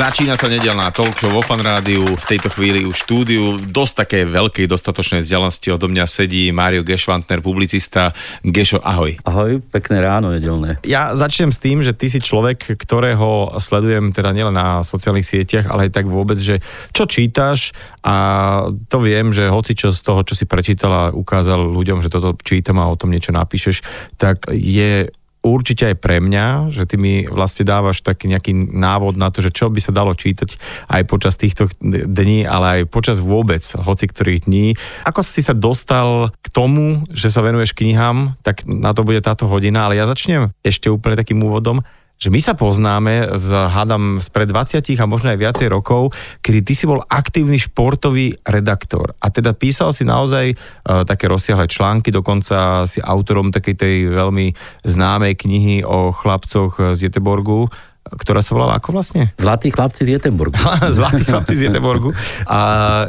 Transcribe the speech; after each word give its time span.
Začína 0.00 0.32
sa 0.32 0.48
nedelná 0.48 0.88
talk 0.96 1.12
show 1.20 1.28
vo 1.28 1.44
Fan 1.44 1.60
Rádiu, 1.60 2.00
v 2.00 2.24
tejto 2.24 2.48
chvíli 2.48 2.88
už 2.88 3.04
štúdiu, 3.04 3.60
dosť 3.60 3.94
také 4.00 4.18
veľkej, 4.24 4.64
dostatočnej 4.64 5.20
vzdialenosti 5.20 5.68
odo 5.76 5.92
mňa 5.92 6.08
sedí 6.08 6.48
Mário 6.56 6.80
Gešvantner, 6.80 7.44
publicista. 7.44 8.16
Gešo, 8.40 8.80
ahoj. 8.80 9.20
Ahoj, 9.28 9.60
pekné 9.60 10.00
ráno 10.00 10.32
nedelné. 10.32 10.80
Ja 10.88 11.12
začnem 11.12 11.52
s 11.52 11.60
tým, 11.60 11.84
že 11.84 11.92
ty 11.92 12.08
si 12.08 12.16
človek, 12.16 12.80
ktorého 12.80 13.60
sledujem 13.60 14.16
teda 14.16 14.32
nielen 14.32 14.56
na 14.56 14.80
sociálnych 14.80 15.28
sieťach, 15.28 15.68
ale 15.68 15.92
aj 15.92 16.00
tak 16.00 16.08
vôbec, 16.08 16.40
že 16.40 16.64
čo 16.96 17.04
čítaš 17.04 17.76
a 18.00 18.16
to 18.88 19.04
viem, 19.04 19.36
že 19.36 19.52
hoci 19.52 19.76
čo 19.76 19.92
z 19.92 20.00
toho, 20.00 20.24
čo 20.24 20.32
si 20.32 20.48
prečítal 20.48 20.92
a 20.96 21.04
ukázal 21.12 21.60
ľuďom, 21.60 22.00
že 22.00 22.08
toto 22.08 22.32
čítam 22.40 22.80
a 22.80 22.88
o 22.88 22.96
tom 22.96 23.12
niečo 23.12 23.36
napíšeš, 23.36 23.84
tak 24.16 24.48
je 24.48 25.12
určite 25.40 25.88
aj 25.88 25.96
pre 26.00 26.20
mňa, 26.20 26.72
že 26.72 26.84
ty 26.84 27.00
mi 27.00 27.24
vlastne 27.24 27.64
dávaš 27.64 28.04
taký 28.04 28.28
nejaký 28.28 28.52
návod 28.54 29.16
na 29.16 29.32
to, 29.32 29.40
že 29.40 29.52
čo 29.52 29.72
by 29.72 29.80
sa 29.80 29.92
dalo 29.92 30.12
čítať 30.12 30.60
aj 30.92 31.02
počas 31.08 31.40
týchto 31.40 31.72
dní, 31.82 32.44
ale 32.44 32.84
aj 32.84 32.92
počas 32.92 33.18
vôbec 33.20 33.64
hoci 33.64 34.04
ktorých 34.08 34.44
dní. 34.44 34.76
Ako 35.08 35.24
si 35.24 35.40
sa 35.40 35.56
dostal 35.56 36.32
k 36.44 36.48
tomu, 36.52 37.08
že 37.12 37.32
sa 37.32 37.40
venuješ 37.40 37.72
knihám, 37.72 38.36
tak 38.44 38.68
na 38.68 38.92
to 38.92 39.04
bude 39.04 39.20
táto 39.24 39.48
hodina, 39.48 39.88
ale 39.88 39.96
ja 39.96 40.04
začnem 40.04 40.52
ešte 40.60 40.92
úplne 40.92 41.16
takým 41.16 41.40
úvodom 41.40 41.80
že 42.20 42.28
my 42.28 42.36
sa 42.36 42.52
poznáme, 42.52 43.32
hádam, 43.48 44.20
spred 44.20 44.52
20 44.52 44.84
a 45.00 45.08
možno 45.08 45.32
aj 45.32 45.40
viacej 45.40 45.68
rokov, 45.72 46.12
kedy 46.44 46.60
ty 46.60 46.76
si 46.76 46.84
bol 46.84 47.00
aktívny 47.08 47.56
športový 47.56 48.36
redaktor. 48.44 49.16
A 49.24 49.32
teda 49.32 49.56
písal 49.56 49.96
si 49.96 50.04
naozaj 50.04 50.52
uh, 50.52 51.08
také 51.08 51.32
rozsiahle 51.32 51.64
články, 51.64 52.12
dokonca 52.12 52.84
si 52.84 53.00
autorom 53.00 53.48
takej 53.48 53.74
tej 53.74 53.96
veľmi 54.12 54.52
známej 54.84 55.32
knihy 55.32 55.76
o 55.80 56.12
chlapcoch 56.12 56.92
z 56.92 57.08
Jeteborgu, 57.08 57.72
ktorá 58.00 58.40
sa 58.40 58.56
volala 58.56 58.80
ako 58.80 58.96
vlastne? 58.96 59.36
Zlatí 59.36 59.68
chlapci 59.68 60.08
z 60.08 60.18
Jeteborgu. 60.18 60.56
Zlatí 60.98 61.22
chlapci 61.22 61.54
z 61.54 61.62
Jeteborgu. 61.68 62.16
A 62.48 62.60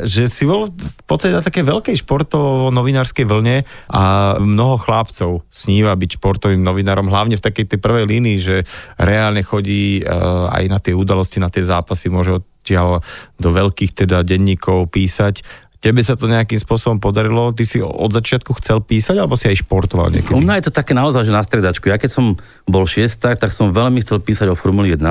že 0.03 0.27
si 0.27 0.43
bol 0.43 0.67
v 0.67 1.03
podstate 1.07 1.33
na 1.33 1.41
také 1.41 1.63
veľkej 1.63 1.95
športovo-novinárskej 2.03 3.25
vlne 3.25 3.63
a 3.87 4.35
mnoho 4.37 4.75
chlapcov 4.77 5.47
sníva 5.47 5.95
byť 5.95 6.19
športovým 6.19 6.59
novinárom, 6.59 7.07
hlavne 7.07 7.39
v 7.39 7.45
takej 7.45 7.65
tej 7.71 7.79
prvej 7.79 8.05
línii, 8.05 8.37
že 8.37 8.67
reálne 8.99 9.41
chodí 9.41 10.03
uh, 10.03 10.51
aj 10.51 10.63
na 10.67 10.79
tie 10.83 10.93
udalosti, 10.93 11.39
na 11.39 11.47
tie 11.47 11.63
zápasy, 11.63 12.11
môže 12.11 12.43
odtiaľ 12.43 12.99
do 13.39 13.49
veľkých 13.49 14.05
teda 14.05 14.21
denníkov 14.27 14.91
písať 14.91 15.41
Tebe 15.81 16.05
sa 16.05 16.13
to 16.13 16.29
nejakým 16.29 16.61
spôsobom 16.61 17.01
podarilo? 17.01 17.49
Ty 17.57 17.65
si 17.65 17.81
od 17.81 18.13
začiatku 18.13 18.53
chcel 18.61 18.85
písať, 18.85 19.17
alebo 19.17 19.33
si 19.33 19.49
aj 19.49 19.65
športoval 19.65 20.13
niekedy? 20.13 20.37
U 20.37 20.45
mňa 20.45 20.61
je 20.61 20.65
to 20.69 20.77
také 20.77 20.93
naozaj, 20.93 21.25
že 21.25 21.33
na 21.33 21.41
stredačku. 21.41 21.89
Ja 21.89 21.97
keď 21.97 22.11
som 22.13 22.25
bol 22.69 22.85
šiestak, 22.85 23.41
tak 23.41 23.49
som 23.49 23.73
veľmi 23.73 24.05
chcel 24.05 24.21
písať 24.21 24.53
o 24.53 24.55
Formuli 24.55 24.93
1. 24.93 25.01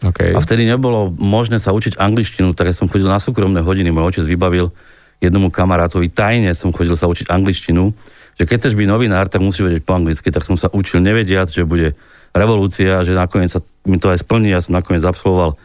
Okay. 0.00 0.30
A 0.30 0.38
vtedy 0.38 0.70
nebolo 0.70 1.10
možné 1.10 1.58
sa 1.58 1.74
učiť 1.74 1.98
angličtinu, 1.98 2.54
tak 2.54 2.70
ja 2.70 2.74
som 2.78 2.86
chodil 2.86 3.10
na 3.10 3.18
súkromné 3.18 3.58
hodiny. 3.58 3.90
Môj 3.90 4.14
otec 4.14 4.24
vybavil 4.30 4.70
jednomu 5.18 5.50
kamarátovi 5.50 6.14
tajne, 6.14 6.54
som 6.54 6.70
chodil 6.70 6.94
sa 6.94 7.10
učiť 7.10 7.26
angličtinu, 7.26 7.90
že 8.38 8.46
keď 8.46 8.56
chceš 8.64 8.78
byť 8.78 8.86
novinár, 8.86 9.26
tak 9.26 9.42
musíš 9.42 9.66
vedieť 9.66 9.82
po 9.82 9.98
anglicky, 9.98 10.30
tak 10.30 10.46
som 10.46 10.54
sa 10.54 10.70
učil 10.70 11.02
nevediac, 11.02 11.50
že 11.50 11.66
bude 11.66 11.98
revolúcia, 12.32 13.02
že 13.02 13.18
nakoniec 13.18 13.50
sa 13.50 13.60
mi 13.84 13.98
to 13.98 14.08
aj 14.08 14.22
splní. 14.22 14.54
Ja 14.54 14.62
som 14.62 14.78
nakoniec 14.78 15.02
absolvoval 15.02 15.58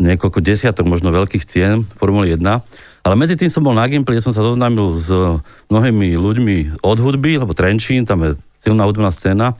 niekoľko 0.00 0.40
desiatok, 0.40 0.88
možno 0.88 1.12
veľkých 1.12 1.44
cien 1.44 1.84
Formuly 2.00 2.34
1 2.34 2.42
ale 3.06 3.14
medzi 3.14 3.38
tým 3.38 3.46
som 3.46 3.62
bol 3.62 3.70
na 3.70 3.86
Gimply, 3.86 4.18
kde 4.18 4.26
som 4.26 4.34
sa 4.34 4.42
zoznámil 4.42 4.90
s 4.98 5.06
mnohými 5.70 6.18
ľuďmi 6.18 6.82
od 6.82 6.98
hudby, 6.98 7.38
lebo 7.38 7.54
Trenčín, 7.54 8.02
tam 8.02 8.26
je 8.26 8.30
silná 8.58 8.82
hudobná 8.82 9.14
scéna. 9.14 9.54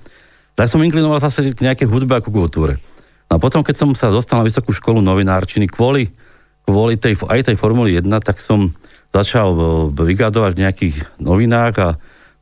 Tak 0.58 0.66
som 0.66 0.82
inklinoval 0.82 1.22
zase 1.22 1.54
k 1.54 1.62
nejakej 1.62 1.86
hudbe 1.86 2.18
a 2.18 2.24
ku 2.24 2.34
kultúre. 2.34 2.82
A 3.30 3.38
potom, 3.38 3.62
keď 3.62 3.78
som 3.78 3.90
sa 3.94 4.10
dostal 4.10 4.42
na 4.42 4.46
vysokú 4.50 4.74
školu 4.74 4.98
novinárčiny 4.98 5.70
kvôli, 5.70 6.10
kvôli 6.66 6.98
tej, 6.98 7.22
aj 7.22 7.46
tej 7.46 7.56
Formuli 7.58 7.94
1, 7.94 8.10
tak 8.18 8.42
som 8.42 8.74
začal 9.14 9.54
vygadovať 9.94 10.50
v 10.58 10.62
nejakých 10.66 10.96
novinách 11.22 11.74
a 11.78 11.88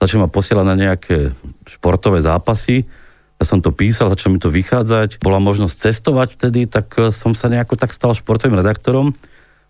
začal 0.01 0.25
ma 0.25 0.33
posielať 0.33 0.65
na 0.65 0.77
nejaké 0.89 1.37
športové 1.69 2.25
zápasy. 2.25 2.89
Ja 3.37 3.45
som 3.45 3.61
to 3.61 3.77
písal, 3.77 4.09
začal 4.09 4.33
mi 4.33 4.41
to 4.41 4.49
vychádzať. 4.49 5.21
Bola 5.21 5.37
možnosť 5.37 5.93
cestovať 5.93 6.41
vtedy, 6.41 6.65
tak 6.65 6.97
som 7.13 7.37
sa 7.37 7.53
nejako 7.53 7.77
tak 7.77 7.93
stal 7.93 8.17
športovým 8.17 8.57
redaktorom. 8.57 9.13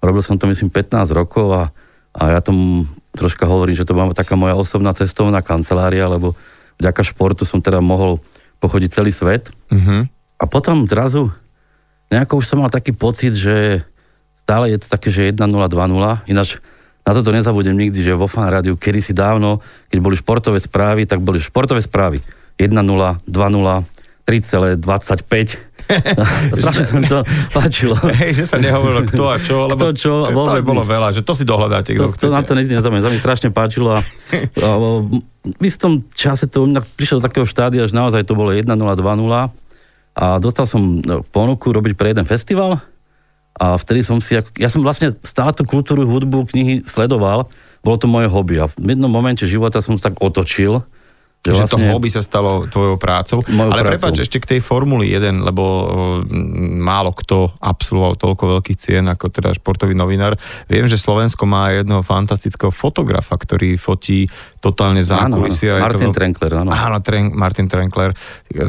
Robil 0.05 0.21
som 0.21 0.37
to 0.37 0.45
myslím 0.45 0.69
15 0.69 1.17
rokov 1.17 1.49
a, 1.57 1.63
a 2.13 2.23
ja 2.37 2.41
tomu 2.45 2.85
troška 3.17 3.49
hovorím, 3.49 3.73
že 3.73 3.89
to 3.89 3.97
bola 3.97 4.13
taká 4.13 4.37
moja 4.37 4.53
osobná 4.53 4.93
cestovná 4.93 5.41
kancelária, 5.41 6.05
lebo 6.05 6.37
vďaka 6.77 7.01
športu 7.01 7.49
som 7.49 7.65
teda 7.65 7.81
mohol 7.81 8.21
pochodiť 8.61 8.91
celý 9.01 9.11
svet. 9.15 9.49
Mm-hmm. 9.73 10.01
A 10.41 10.45
potom 10.45 10.85
zrazu 10.85 11.33
nejako 12.13 12.45
už 12.45 12.47
som 12.47 12.61
mal 12.61 12.69
taký 12.69 12.93
pocit, 12.93 13.33
že 13.33 13.87
stále 14.45 14.69
je 14.77 14.79
to 14.85 14.93
také, 14.93 15.09
že 15.09 15.33
1-0, 15.33 15.41
2-0. 15.41 15.73
Ináč 16.29 16.61
na 17.05 17.13
toto 17.13 17.33
nezabudem 17.33 17.77
nikdy, 17.77 18.01
že 18.01 18.17
vo 18.17 18.29
fan 18.29 18.49
rádiu 18.49 18.77
kedysi 18.77 19.13
dávno, 19.13 19.61
keď 19.93 19.99
boli 20.01 20.17
športové 20.17 20.61
správy, 20.61 21.05
tak 21.05 21.21
boli 21.21 21.41
športové 21.41 21.81
správy. 21.85 22.21
1-0, 22.57 22.71
2-0, 22.71 23.29
3,25 24.25 25.75
Strašne 26.59 26.85
sa 26.85 26.95
mi 26.97 27.05
to 27.05 27.21
páčilo. 27.53 27.97
Hej, 28.17 28.41
že 28.41 28.45
sa 28.49 28.57
nehovorilo 28.57 29.05
kto 29.05 29.25
a 29.29 29.37
čo, 29.37 29.69
lebo 29.69 29.77
kto 29.77 29.89
čo, 29.93 30.13
to, 30.25 30.33
to 30.33 30.65
bolo 30.65 30.83
veľa, 30.85 31.13
že 31.13 31.21
to 31.21 31.37
si 31.37 31.45
dohľadáte, 31.45 31.93
kto 31.93 32.09
to, 32.09 32.29
to 32.29 32.33
na 32.33 32.41
to 32.41 32.57
nezaujímavé, 32.57 33.05
sa 33.05 33.13
mi 33.13 33.21
strašne 33.21 33.49
páčilo 33.53 34.01
a, 34.01 34.01
a, 34.01 34.05
v 35.45 35.65
istom 35.65 36.09
čase 36.17 36.49
to 36.49 36.65
prišlo 36.97 37.21
do 37.21 37.27
takého 37.29 37.45
štádia, 37.45 37.85
že 37.85 37.93
naozaj 37.93 38.25
to 38.25 38.33
bolo 38.33 38.57
1-0, 38.57 38.65
2-0 38.65 39.05
a 40.15 40.27
dostal 40.41 40.65
som 40.65 41.05
no, 41.05 41.21
ponuku 41.21 41.69
robiť 41.69 41.93
pre 41.93 42.17
jeden 42.17 42.25
festival 42.25 42.81
a 43.55 43.77
vtedy 43.77 44.01
som 44.03 44.19
si, 44.25 44.41
ja 44.41 44.69
som 44.73 44.81
vlastne 44.81 45.15
stále 45.21 45.53
tú 45.53 45.69
kultúru, 45.69 46.09
hudbu, 46.09 46.49
knihy 46.49 46.75
sledoval, 46.89 47.53
bolo 47.85 47.97
to 48.01 48.09
moje 48.09 48.33
hobby 48.33 48.57
a 48.57 48.73
v 48.73 48.97
jednom 48.97 49.13
momente 49.13 49.45
života 49.45 49.85
som 49.85 50.01
to 50.01 50.09
tak 50.09 50.17
otočil 50.19 50.81
že, 51.45 51.69
vlastne... 51.69 51.85
to 51.85 51.93
hobby 51.93 52.09
sa 52.09 52.25
stalo 52.25 52.65
tvojou 52.65 52.97
prácou. 52.97 53.45
Mojou 53.53 53.71
Ale 53.77 53.85
prepáč, 53.85 54.25
ešte 54.25 54.41
k 54.41 54.57
tej 54.57 54.61
Formuli 54.65 55.13
1, 55.13 55.45
lebo 55.45 55.65
málo 56.81 57.13
kto 57.13 57.61
absolvoval 57.61 58.17
toľko 58.17 58.59
veľkých 58.59 58.79
cien 58.81 59.05
ako 59.13 59.29
teda 59.29 59.53
športový 59.53 59.93
novinár. 59.93 60.41
Viem, 60.73 60.89
že 60.89 60.97
Slovensko 60.97 61.45
má 61.45 61.69
jedného 61.77 62.01
fantastického 62.01 62.73
fotografa, 62.73 63.37
ktorý 63.37 63.77
fotí 63.77 64.25
totálne 64.65 65.05
zákulisia. 65.05 65.77
Áno, 65.77 65.85
áno. 65.85 65.87
Martin 65.93 66.09
to... 66.09 66.17
Trenkler, 66.17 66.53
áno. 66.57 66.71
Áno, 66.73 66.97
Tren- 67.05 67.35
Martin 67.37 67.69
Trenkler. 67.69 68.17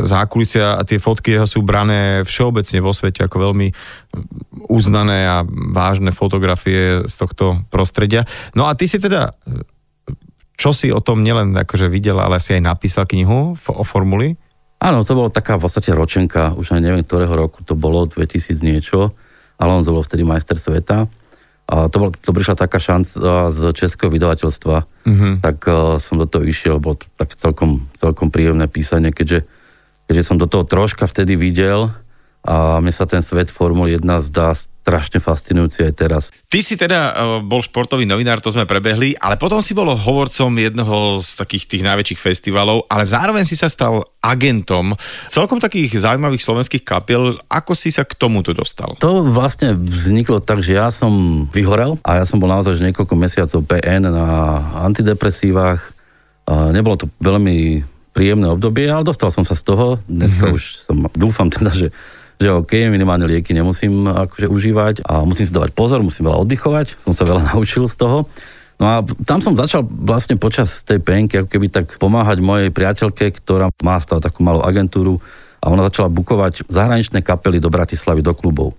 Zákulisia 0.03 0.75
a 0.75 0.83
tie 0.83 0.99
fotky 0.99 1.39
jeho 1.39 1.47
sú 1.47 1.63
brané 1.63 2.27
všeobecne 2.27 2.83
vo 2.83 2.91
svete 2.91 3.23
ako 3.23 3.37
veľmi 3.39 3.71
uznané 4.67 5.23
a 5.23 5.47
vážne 5.47 6.11
fotografie 6.11 7.07
z 7.07 7.15
tohto 7.15 7.63
prostredia. 7.71 8.27
No 8.51 8.67
a 8.67 8.75
ty 8.75 8.91
si 8.91 8.99
teda 8.99 9.31
čo 10.55 10.71
si 10.71 10.87
o 10.91 11.03
tom 11.03 11.23
nielen 11.23 11.51
akože 11.55 11.91
videl, 11.91 12.19
ale 12.19 12.39
si 12.39 12.55
aj 12.55 12.63
napísal 12.63 13.03
knihu 13.07 13.55
o 13.55 13.83
formuli? 13.83 14.39
Áno, 14.79 15.03
to 15.03 15.15
bolo 15.15 15.29
taká 15.31 15.55
v 15.59 15.67
podstate 15.67 15.91
ročenka, 15.91 16.51
už 16.55 16.75
neviem, 16.79 17.03
ktorého 17.03 17.31
roku 17.31 17.63
to 17.63 17.75
bolo, 17.75 18.07
2000 18.07 18.59
niečo. 18.63 19.15
Alonso 19.55 19.95
bol 19.95 20.03
vtedy 20.03 20.27
majster 20.27 20.59
sveta. 20.59 21.07
A 21.65 21.89
to, 21.89 21.97
bol, 21.97 22.09
to 22.13 22.29
prišla 22.29 22.61
taká 22.61 22.77
šanca 22.77 23.49
z 23.49 23.61
českého 23.73 24.13
vydavateľstva, 24.13 24.75
mm-hmm. 24.85 25.33
tak 25.41 25.57
uh, 25.65 25.97
som 25.97 26.21
do 26.21 26.29
toho 26.29 26.45
išiel, 26.45 26.77
bolo 26.77 27.01
to 27.01 27.09
tak 27.17 27.33
celkom, 27.33 27.89
celkom 27.97 28.29
príjemné 28.29 28.69
písanie, 28.69 29.09
keďže, 29.09 29.49
keďže 30.05 30.23
som 30.23 30.37
do 30.37 30.45
toho 30.45 30.61
troška 30.61 31.09
vtedy 31.09 31.33
videl 31.33 31.89
a 32.45 32.77
mne 32.77 32.93
sa 32.93 33.09
ten 33.09 33.25
svet 33.25 33.49
Formuly 33.49 33.97
1 33.97 34.29
zdá 34.29 34.53
strašne 34.53 35.17
fascinujúci 35.17 35.81
aj 35.81 35.93
teraz. 35.97 36.23
Ty 36.45 36.59
si 36.61 36.77
teda 36.77 36.99
uh, 37.09 37.13
bol 37.41 37.65
športový 37.65 38.05
novinár, 38.05 38.37
to 38.37 38.53
sme 38.53 38.69
prebehli, 38.69 39.17
ale 39.17 39.33
potom 39.33 39.57
si 39.57 39.73
bol 39.73 39.89
hovorcom 39.89 40.53
jednoho 40.53 41.17
z 41.25 41.41
takých 41.41 41.65
tých 41.65 41.81
najväčších 41.81 42.21
festivalov, 42.21 42.85
ale 42.85 43.01
zároveň 43.01 43.49
si 43.49 43.57
sa 43.57 43.65
stal 43.65 44.05
agentom 44.21 44.93
celkom 45.25 45.57
takých 45.57 46.05
zaujímavých 46.05 46.45
slovenských 46.45 46.85
kapiel. 46.85 47.41
Ako 47.49 47.73
si 47.73 47.89
sa 47.89 48.05
k 48.05 48.13
tomuto 48.13 48.53
dostal? 48.53 48.93
To 49.01 49.25
vlastne 49.25 49.73
vzniklo 49.73 50.37
tak, 50.37 50.61
že 50.61 50.77
ja 50.77 50.93
som 50.93 51.49
vyhorel 51.49 51.97
a 52.05 52.21
ja 52.21 52.25
som 52.29 52.37
bol 52.37 52.53
naozaj 52.53 52.77
niekoľko 52.77 53.15
mesiacov 53.17 53.65
PN 53.65 54.05
na 54.05 54.27
antidepresívach. 54.85 55.97
Nebolo 56.45 56.93
to 57.01 57.09
veľmi 57.25 57.81
príjemné 58.13 58.53
obdobie, 58.53 58.85
ale 58.85 59.01
dostal 59.01 59.33
som 59.33 59.41
sa 59.41 59.57
z 59.57 59.65
toho. 59.65 59.97
Dneska 60.05 60.45
mm-hmm. 60.45 60.57
už 60.61 60.63
som, 60.85 60.97
dúfam 61.17 61.49
teda, 61.49 61.73
že 61.73 61.89
že 62.35 62.51
OK, 62.51 62.71
minimálne 62.91 63.23
lieky 63.27 63.55
nemusím 63.55 64.07
akože 64.07 64.47
užívať 64.51 64.95
a 65.07 65.23
musím 65.23 65.47
si 65.47 65.55
dávať 65.55 65.71
pozor, 65.71 66.03
musím 66.03 66.27
veľa 66.27 66.43
oddychovať, 66.43 66.99
som 67.07 67.15
sa 67.15 67.23
veľa 67.23 67.41
naučil 67.55 67.87
z 67.87 67.95
toho. 67.95 68.27
No 68.75 68.85
a 68.91 68.95
tam 69.23 69.39
som 69.39 69.55
začal 69.55 69.87
vlastne 69.87 70.35
počas 70.35 70.83
tej 70.83 70.99
penky 70.99 71.39
ako 71.39 71.47
keby 71.47 71.71
tak 71.71 71.95
pomáhať 71.95 72.43
mojej 72.43 72.75
priateľke, 72.75 73.31
ktorá 73.39 73.71
má 73.79 73.95
stále 74.03 74.19
takú 74.19 74.43
malú 74.43 74.59
agentúru 74.67 75.23
a 75.63 75.71
ona 75.71 75.87
začala 75.87 76.11
bukovať 76.11 76.67
zahraničné 76.67 77.23
kapely 77.23 77.63
do 77.63 77.71
Bratislavy, 77.71 78.19
do 78.19 78.35
klubov. 78.35 78.75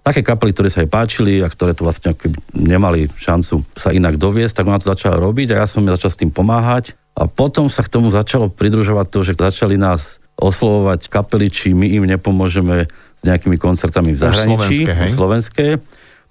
Také 0.00 0.24
kapely, 0.24 0.56
ktoré 0.56 0.72
sa 0.72 0.80
jej 0.80 0.88
páčili 0.88 1.42
a 1.44 1.50
ktoré 1.50 1.76
to 1.76 1.84
vlastne 1.84 2.16
nemali 2.56 3.10
šancu 3.10 3.66
sa 3.76 3.92
inak 3.92 4.16
doviesť, 4.16 4.62
tak 4.62 4.68
ona 4.70 4.80
to 4.80 4.88
začala 4.88 5.20
robiť 5.20 5.52
a 5.52 5.60
ja 5.60 5.66
som 5.68 5.84
mi 5.84 5.92
začal 5.92 6.14
s 6.14 6.20
tým 6.22 6.32
pomáhať. 6.32 6.96
A 7.18 7.28
potom 7.28 7.68
sa 7.68 7.84
k 7.84 7.92
tomu 7.92 8.08
začalo 8.08 8.48
pridružovať 8.48 9.06
to, 9.12 9.18
že 9.26 9.36
začali 9.36 9.76
nás 9.76 10.19
oslovovať 10.40 11.12
kapely, 11.12 11.52
či 11.52 11.76
my 11.76 11.86
im 11.86 12.08
nepomôžeme 12.08 12.88
s 12.90 13.22
nejakými 13.22 13.60
koncertami 13.60 14.16
v 14.16 14.18
zahraničí. 14.18 14.88
slovenské, 14.88 14.92
hej? 14.96 15.10
slovenské. 15.12 15.66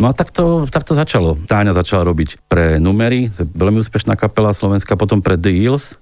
No 0.02 0.10
a 0.10 0.14
tak 0.16 0.34
to, 0.34 0.66
tak 0.66 0.88
to 0.88 0.98
začalo. 0.98 1.36
Táňa 1.36 1.78
začala 1.78 2.08
robiť 2.08 2.50
pre 2.50 2.82
Numery, 2.82 3.30
to 3.30 3.46
veľmi 3.46 3.84
úspešná 3.84 4.18
kapela 4.18 4.56
slovenská, 4.56 4.98
potom 4.98 5.22
pre 5.22 5.38
The 5.38 5.52
Hills. 5.54 6.00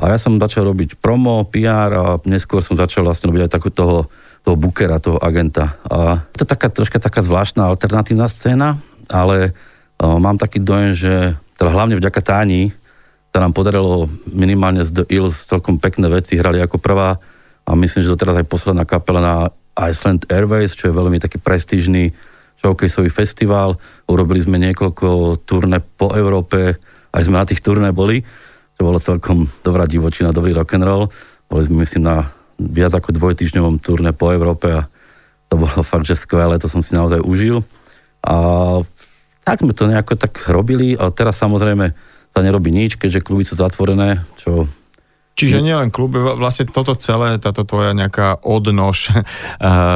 A 0.00 0.14
ja 0.14 0.18
som 0.18 0.40
začal 0.40 0.72
robiť 0.72 0.96
promo, 0.98 1.44
PR 1.44 1.90
a 1.92 2.04
neskôr 2.24 2.64
som 2.64 2.80
začal 2.80 3.04
vlastne 3.04 3.28
robiť 3.28 3.46
aj 3.46 3.52
takú 3.52 3.68
toho, 3.68 4.08
toho 4.40 4.56
bookera, 4.56 5.02
toho 5.02 5.20
agenta. 5.20 5.76
A 5.84 6.24
to 6.32 6.46
je 6.46 6.48
taká, 6.48 6.72
troška 6.72 6.96
taká 6.96 7.20
zvláštna 7.20 7.68
alternatívna 7.68 8.30
scéna, 8.30 8.80
ale 9.12 9.52
o, 10.00 10.16
mám 10.16 10.40
taký 10.40 10.62
dojem, 10.62 10.96
že 10.96 11.14
teda 11.60 11.70
hlavne 11.70 11.98
vďaka 12.00 12.20
Táni 12.24 12.72
sa 13.32 13.40
nám 13.42 13.52
podarilo 13.52 14.08
minimálne 14.28 14.86
z 14.86 15.02
The 15.02 15.04
Hills 15.12 15.44
celkom 15.44 15.76
pekné 15.76 16.08
veci, 16.08 16.38
hrali 16.38 16.62
ako 16.62 16.80
prvá 16.80 17.20
a 17.62 17.70
myslím, 17.78 18.02
že 18.02 18.10
to 18.12 18.20
teraz 18.20 18.36
aj 18.38 18.46
posledná 18.46 18.82
kapela 18.82 19.20
na 19.22 19.36
Iceland 19.78 20.28
Airways, 20.28 20.76
čo 20.76 20.90
je 20.90 20.98
veľmi 20.98 21.16
taký 21.22 21.40
prestížny 21.40 22.12
showcaseový 22.60 23.10
festival, 23.10 23.80
urobili 24.06 24.42
sme 24.42 24.60
niekoľko 24.60 25.40
turné 25.42 25.82
po 25.82 26.14
Európe, 26.14 26.78
aj 27.12 27.22
sme 27.26 27.40
na 27.40 27.46
tých 27.48 27.64
turné 27.64 27.90
boli, 27.90 28.22
to 28.76 28.86
bolo 28.86 28.98
celkom 28.98 29.46
dobrá 29.62 29.86
divočina, 29.86 30.34
dobrý 30.34 30.56
roll. 30.56 31.06
Boli 31.46 31.62
sme 31.68 31.86
myslím 31.86 32.08
na 32.08 32.32
viac 32.58 32.90
ako 32.96 33.14
dvojtyžňovom 33.14 33.78
turné 33.78 34.10
po 34.10 34.32
Európe 34.34 34.74
a 34.74 34.88
to 35.46 35.54
bolo 35.54 35.84
fakt, 35.90 36.08
že 36.08 36.18
skvelé, 36.18 36.58
to 36.58 36.66
som 36.66 36.82
si 36.82 36.96
naozaj 36.96 37.22
užil. 37.22 37.62
A 38.26 38.34
tak 39.42 39.62
sme 39.62 39.74
to 39.74 39.90
nejako 39.90 40.14
tak 40.18 40.34
robili, 40.50 40.94
a 40.94 41.10
teraz 41.10 41.38
samozrejme 41.38 41.94
sa 42.32 42.40
nerobí 42.40 42.74
nič, 42.74 42.96
keďže 42.96 43.22
kluby 43.22 43.46
sú 43.46 43.58
zatvorené, 43.58 44.22
čo 44.38 44.70
Čiže 45.32 45.64
nielen 45.64 45.88
klub, 45.88 46.12
vlastne 46.12 46.68
toto 46.68 46.92
celé, 46.92 47.40
táto 47.40 47.64
tvoja 47.64 47.96
nejaká 47.96 48.44
odnož 48.44 49.08
eh, 49.12 49.22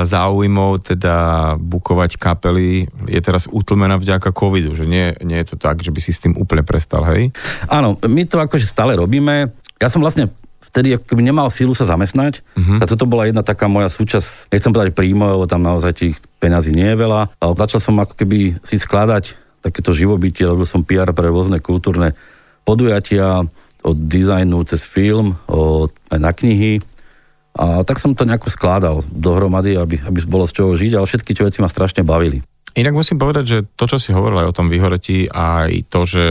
záujmov, 0.08 0.82
teda 0.82 1.16
bukovať 1.60 2.16
kapely, 2.16 2.88
je 3.06 3.20
teraz 3.20 3.44
utlmená 3.46 4.00
vďaka 4.00 4.32
covidu, 4.32 4.72
že 4.72 4.88
nie, 4.88 5.12
nie 5.20 5.36
je 5.44 5.54
to 5.54 5.56
tak, 5.60 5.84
že 5.84 5.92
by 5.92 6.00
si 6.00 6.16
s 6.16 6.22
tým 6.24 6.34
úplne 6.34 6.64
prestal, 6.64 7.04
hej? 7.12 7.30
Áno, 7.68 8.00
my 8.00 8.22
to 8.24 8.40
akože 8.40 8.64
stále 8.64 8.96
robíme. 8.96 9.52
Ja 9.76 9.92
som 9.92 10.00
vlastne 10.00 10.32
vtedy 10.76 11.00
keby 11.00 11.24
nemal 11.24 11.48
sílu 11.48 11.72
sa 11.72 11.88
zamestnať. 11.88 12.44
Uh-huh. 12.52 12.82
A 12.82 12.84
toto 12.84 13.08
bola 13.08 13.24
jedna 13.24 13.40
taká 13.40 13.64
moja 13.64 13.88
súčasť, 13.88 14.52
nechcem 14.52 14.76
povedať 14.76 14.92
príjmo, 14.92 15.32
lebo 15.32 15.48
tam 15.48 15.64
naozaj 15.64 15.92
tých 15.96 16.20
peňazí 16.36 16.76
nie 16.76 16.92
je 16.92 17.00
veľa. 17.00 17.32
Ale 17.40 17.52
začal 17.56 17.80
som 17.80 17.96
ako 17.96 18.12
keby 18.12 18.60
si 18.60 18.76
skladať 18.76 19.32
takéto 19.64 19.96
živobytie, 19.96 20.44
robil 20.44 20.68
som 20.68 20.84
PR 20.84 21.16
pre 21.16 21.32
rôzne 21.32 21.64
kultúrne 21.64 22.12
podujatia, 22.68 23.46
od 23.86 23.96
dizajnu 24.10 24.66
cez 24.66 24.82
film, 24.82 25.38
od, 25.46 25.94
aj 26.10 26.18
na 26.18 26.34
knihy. 26.34 26.82
A 27.56 27.86
tak 27.86 28.02
som 28.02 28.12
to 28.12 28.26
nejako 28.26 28.50
skládal 28.50 29.00
dohromady, 29.08 29.78
aby, 29.78 30.02
aby 30.02 30.18
bolo 30.26 30.44
z 30.44 30.60
čoho 30.60 30.74
žiť, 30.74 30.92
ale 30.98 31.06
všetky 31.08 31.32
tie 31.32 31.46
veci 31.46 31.62
ma 31.62 31.70
strašne 31.70 32.02
bavili. 32.02 32.42
Inak 32.76 32.92
musím 32.92 33.16
povedať, 33.16 33.44
že 33.46 33.58
to, 33.72 33.88
čo 33.88 33.96
si 33.96 34.12
hovoril 34.12 34.44
aj 34.44 34.48
o 34.52 34.56
tom 34.56 34.68
vyhoretí, 34.68 35.32
aj 35.32 35.88
to, 35.88 36.04
že 36.04 36.24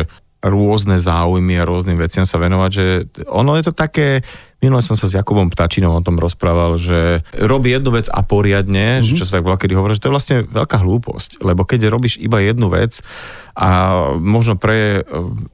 rôzne 0.46 1.02
záujmy 1.02 1.58
a 1.58 1.66
rôznym 1.66 1.98
veciam 1.98 2.22
sa 2.22 2.38
venovať, 2.38 2.70
že 2.70 2.86
ono 3.26 3.58
je 3.58 3.64
to 3.66 3.74
také, 3.74 4.22
minule 4.66 4.82
som 4.82 4.98
sa 4.98 5.06
s 5.06 5.14
Jakubom 5.14 5.54
Ptačinom 5.54 5.94
o 5.94 6.02
tom 6.02 6.18
rozprával, 6.18 6.82
že 6.82 7.22
robí 7.38 7.70
jednu 7.70 7.94
vec 7.94 8.10
a 8.10 8.26
poriadne, 8.26 9.00
mm-hmm. 9.00 9.06
že 9.06 9.14
čo 9.14 9.30
sa 9.30 9.38
tak 9.38 9.46
kedy 9.46 9.78
hovorí, 9.78 9.94
že 9.94 10.02
to 10.02 10.10
je 10.10 10.16
vlastne 10.18 10.38
veľká 10.50 10.82
hlúposť, 10.82 11.46
lebo 11.46 11.62
keď 11.70 11.94
robíš 11.94 12.18
iba 12.18 12.42
jednu 12.42 12.74
vec, 12.74 13.06
a 13.56 13.68
možno 14.20 14.60
pre 14.60 15.00
e, 15.00 15.02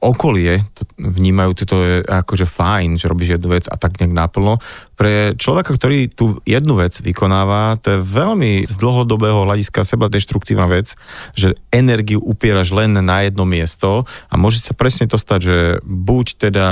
okolie 0.02 0.66
vnímajú 0.98 1.50
to 1.62 1.76
je 1.78 1.96
akože 2.02 2.50
fajn, 2.50 2.98
že 2.98 3.06
robíš 3.06 3.38
jednu 3.38 3.54
vec 3.54 3.70
a 3.70 3.78
tak 3.78 4.02
nejak 4.02 4.10
naplno. 4.10 4.58
Pre 4.98 5.38
človeka, 5.38 5.78
ktorý 5.78 6.10
tú 6.10 6.42
jednu 6.42 6.82
vec 6.82 6.98
vykonáva, 6.98 7.78
to 7.78 7.94
je 7.94 7.98
veľmi 8.02 8.66
z 8.66 8.74
dlhodobého 8.74 9.46
hľadiska 9.46 9.86
seba 9.86 10.10
deštruktívna 10.10 10.66
vec, 10.66 10.98
že 11.38 11.54
energiu 11.70 12.18
upieraš 12.18 12.74
len 12.74 12.98
na 12.98 13.22
jedno 13.22 13.46
miesto 13.46 14.02
a 14.26 14.34
môže 14.34 14.58
sa 14.58 14.74
presne 14.74 15.06
to 15.06 15.14
stať, 15.14 15.40
že 15.46 15.56
buď 15.86 16.50
teda 16.50 16.66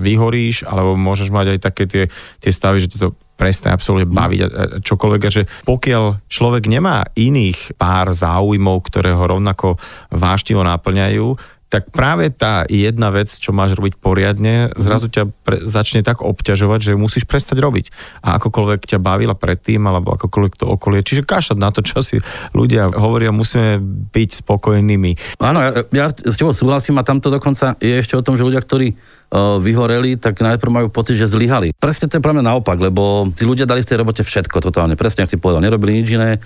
vyhoríš, 0.00 0.64
alebo 0.64 0.96
môžeš 0.96 1.28
mať 1.28 1.46
aj 1.56 1.58
také 1.64 1.88
tie, 1.88 2.04
tie 2.44 2.52
stavy, 2.52 2.84
že 2.84 2.92
to 2.92 3.16
prestane 3.34 3.74
absolútne 3.74 4.06
mhm. 4.06 4.14
baviť 4.14 4.40
a 4.40 4.46
čokoľvek. 4.84 5.22
A 5.26 5.30
že 5.30 5.42
pokiaľ 5.66 6.28
človek 6.30 6.70
nemá 6.70 7.08
iných 7.16 7.74
pár 7.80 8.14
záujmov, 8.14 8.76
ktoré 8.86 9.16
ho 9.16 9.24
rovnako 9.24 9.80
váštivo 10.12 10.62
naplňajú, 10.62 11.54
tak 11.74 11.90
práve 11.90 12.30
tá 12.30 12.62
jedna 12.70 13.10
vec, 13.10 13.26
čo 13.26 13.50
máš 13.50 13.74
robiť 13.74 13.98
poriadne, 13.98 14.70
mhm. 14.70 14.78
zrazu 14.78 15.10
ťa 15.10 15.22
pre, 15.42 15.58
začne 15.66 16.06
tak 16.06 16.22
obťažovať, 16.22 16.80
že 16.86 16.92
musíš 16.94 17.26
prestať 17.26 17.58
robiť. 17.58 17.90
A 18.22 18.38
akokoľvek 18.38 18.86
ťa 18.94 19.02
bavila 19.02 19.34
predtým, 19.34 19.82
alebo 19.82 20.14
akokoľvek 20.14 20.54
to 20.54 20.70
okolie. 20.70 21.02
Čiže 21.02 21.26
kašať 21.26 21.58
na 21.58 21.74
to, 21.74 21.82
čo 21.82 21.98
si 22.06 22.22
ľudia 22.54 22.94
hovoria, 22.94 23.34
musíme 23.34 23.82
byť 24.14 24.46
spokojnými. 24.46 25.42
Áno, 25.42 25.58
ja, 25.58 25.70
ja 25.90 26.06
s 26.14 26.38
tebou 26.38 26.54
súhlasím 26.54 27.02
a 27.02 27.06
tamto 27.06 27.26
dokonca 27.26 27.74
je 27.82 27.98
ešte 27.98 28.14
o 28.14 28.22
tom, 28.22 28.38
že 28.38 28.46
ľudia, 28.46 28.62
ktorí 28.62 28.94
vyhoreli, 29.34 30.14
tak 30.14 30.38
najprv 30.38 30.70
majú 30.70 30.86
pocit, 30.94 31.18
že 31.18 31.26
zlyhali. 31.26 31.74
Presne 31.74 32.06
to 32.06 32.16
je 32.18 32.24
pre 32.24 32.30
mňa 32.30 32.54
naopak, 32.54 32.78
lebo 32.78 33.26
tí 33.34 33.42
ľudia 33.42 33.66
dali 33.66 33.82
v 33.82 33.88
tej 33.90 33.98
robote 33.98 34.22
všetko 34.22 34.62
totálne. 34.62 34.94
Presne, 34.94 35.26
ak 35.26 35.32
si 35.34 35.42
povedal, 35.42 35.64
nerobili 35.66 35.98
nič 35.98 36.14
iné, 36.14 36.38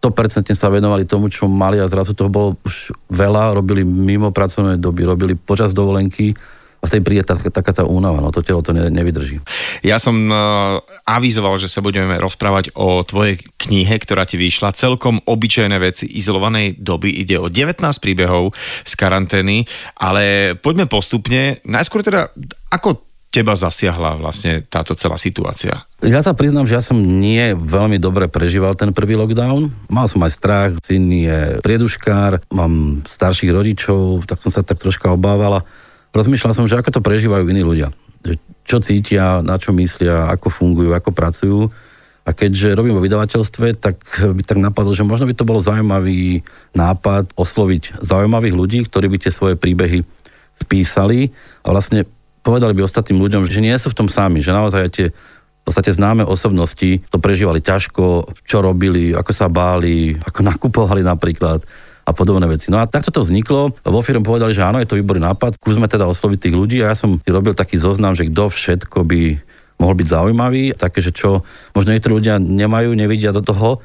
100% 0.00 0.52
sa 0.52 0.68
venovali 0.68 1.08
tomu, 1.08 1.32
čo 1.32 1.48
mali 1.48 1.80
a 1.80 1.88
zrazu 1.88 2.12
toho 2.12 2.28
bolo 2.28 2.48
už 2.64 2.92
veľa, 3.08 3.56
robili 3.56 3.84
mimo 3.84 4.32
pracovné 4.32 4.76
doby, 4.76 5.08
robili 5.08 5.32
počas 5.36 5.72
dovolenky 5.72 6.36
a 6.84 6.88
vtedy 6.88 7.00
príde 7.00 7.24
tá, 7.24 7.32
taká 7.32 7.72
tá 7.72 7.88
únava, 7.88 8.20
no 8.20 8.28
to 8.28 8.44
telo 8.44 8.60
to 8.60 8.76
ne, 8.76 8.92
nevydrží. 8.92 9.40
Ja 9.80 9.96
som 9.96 10.28
uh, 10.28 10.84
avizoval, 11.08 11.56
že 11.56 11.72
sa 11.72 11.80
budeme 11.80 12.20
rozprávať 12.20 12.76
o 12.76 13.00
tvojej 13.00 13.40
knihe, 13.56 13.96
ktorá 13.96 14.28
ti 14.28 14.36
vyšla, 14.36 14.76
celkom 14.76 15.24
obyčajné 15.24 15.80
veci 15.80 16.04
izolovanej 16.12 16.76
doby, 16.76 17.08
ide 17.24 17.40
o 17.40 17.48
19 17.48 17.80
príbehov 18.04 18.52
z 18.84 18.92
karantény, 18.92 19.64
ale 19.96 20.52
poďme 20.60 20.84
postupne, 20.84 21.64
najskôr 21.64 22.04
teda, 22.04 22.28
ako 22.68 23.14
teba 23.34 23.58
zasiahla 23.58 24.22
vlastne 24.22 24.62
táto 24.62 24.94
celá 24.94 25.18
situácia? 25.18 25.82
Ja 25.98 26.22
sa 26.22 26.38
priznám, 26.38 26.70
že 26.70 26.78
ja 26.78 26.84
som 26.84 27.02
nie 27.02 27.50
veľmi 27.58 27.98
dobre 27.98 28.30
prežíval 28.30 28.78
ten 28.78 28.94
prvý 28.94 29.18
lockdown. 29.18 29.90
Mal 29.90 30.06
som 30.06 30.22
aj 30.22 30.32
strach, 30.38 30.70
syn 30.86 31.10
je 31.10 31.58
prieduškár, 31.58 32.46
mám 32.54 33.02
starších 33.02 33.50
rodičov, 33.50 34.30
tak 34.30 34.38
som 34.38 34.54
sa 34.54 34.62
tak 34.62 34.78
troška 34.78 35.10
obávala. 35.10 35.66
Rozmýšľal 36.14 36.54
som, 36.54 36.70
že 36.70 36.78
ako 36.78 36.94
to 36.94 37.00
prežívajú 37.02 37.44
iní 37.50 37.66
ľudia. 37.66 37.90
Že 38.22 38.34
čo 38.62 38.78
cítia, 38.78 39.42
na 39.42 39.58
čo 39.58 39.74
myslia, 39.74 40.30
ako 40.30 40.46
fungujú, 40.48 40.94
ako 40.94 41.10
pracujú. 41.10 41.60
A 42.24 42.30
keďže 42.32 42.72
robím 42.72 42.96
vo 42.96 43.04
vydavateľstve, 43.04 43.76
tak 43.82 44.00
by 44.22 44.42
tak 44.46 44.62
napadlo, 44.62 44.94
že 44.94 45.04
možno 45.04 45.28
by 45.28 45.34
to 45.36 45.44
bolo 45.44 45.60
zaujímavý 45.60 46.40
nápad 46.72 47.34
osloviť 47.36 48.00
zaujímavých 48.00 48.54
ľudí, 48.54 48.78
ktorí 48.86 49.10
by 49.12 49.18
tie 49.20 49.34
svoje 49.34 49.58
príbehy 49.58 50.06
spísali 50.56 51.34
a 51.66 51.74
vlastne 51.74 52.06
povedali 52.46 52.72
by 52.78 52.86
ostatným 52.86 53.18
ľuďom, 53.18 53.42
že 53.44 53.60
nie 53.60 53.74
sú 53.74 53.90
v 53.90 53.98
tom 53.98 54.08
sami, 54.08 54.38
že 54.38 54.54
naozaj 54.54 54.82
tie 54.94 55.06
v 55.10 55.62
podstate 55.72 55.96
známe 55.96 56.28
osobnosti 56.28 57.00
to 57.08 57.16
prežívali 57.16 57.64
ťažko, 57.64 58.36
čo 58.44 58.60
robili, 58.60 59.16
ako 59.16 59.32
sa 59.32 59.48
báli, 59.48 60.12
ako 60.12 60.40
nakupovali 60.44 61.00
napríklad 61.00 61.64
a 62.04 62.10
podobné 62.12 62.44
veci. 62.44 62.68
No 62.68 62.78
a 62.80 62.84
takto 62.84 63.08
to 63.08 63.24
vzniklo. 63.24 63.72
Vo 63.80 64.00
firme 64.04 64.20
povedali, 64.20 64.52
že 64.52 64.60
áno, 64.60 64.76
je 64.76 64.88
to 64.88 65.00
výborný 65.00 65.24
nápad, 65.24 65.56
skúsme 65.56 65.88
teda 65.88 66.04
osloviť 66.04 66.38
tých 66.38 66.54
ľudí 66.56 66.78
a 66.84 66.92
ja 66.92 66.96
som 66.96 67.16
si 67.16 67.30
robil 67.32 67.56
taký 67.56 67.80
zoznam, 67.80 68.12
že 68.12 68.28
kto 68.28 68.52
všetko 68.52 69.08
by 69.08 69.40
mohol 69.80 69.94
byť 69.96 70.06
zaujímavý, 70.06 70.76
také, 70.76 71.00
že 71.00 71.10
čo 71.10 71.42
možno 71.72 71.96
niektorí 71.96 72.12
ľudia 72.20 72.36
nemajú, 72.38 72.92
nevidia 72.94 73.34
do 73.34 73.40
toho. 73.40 73.80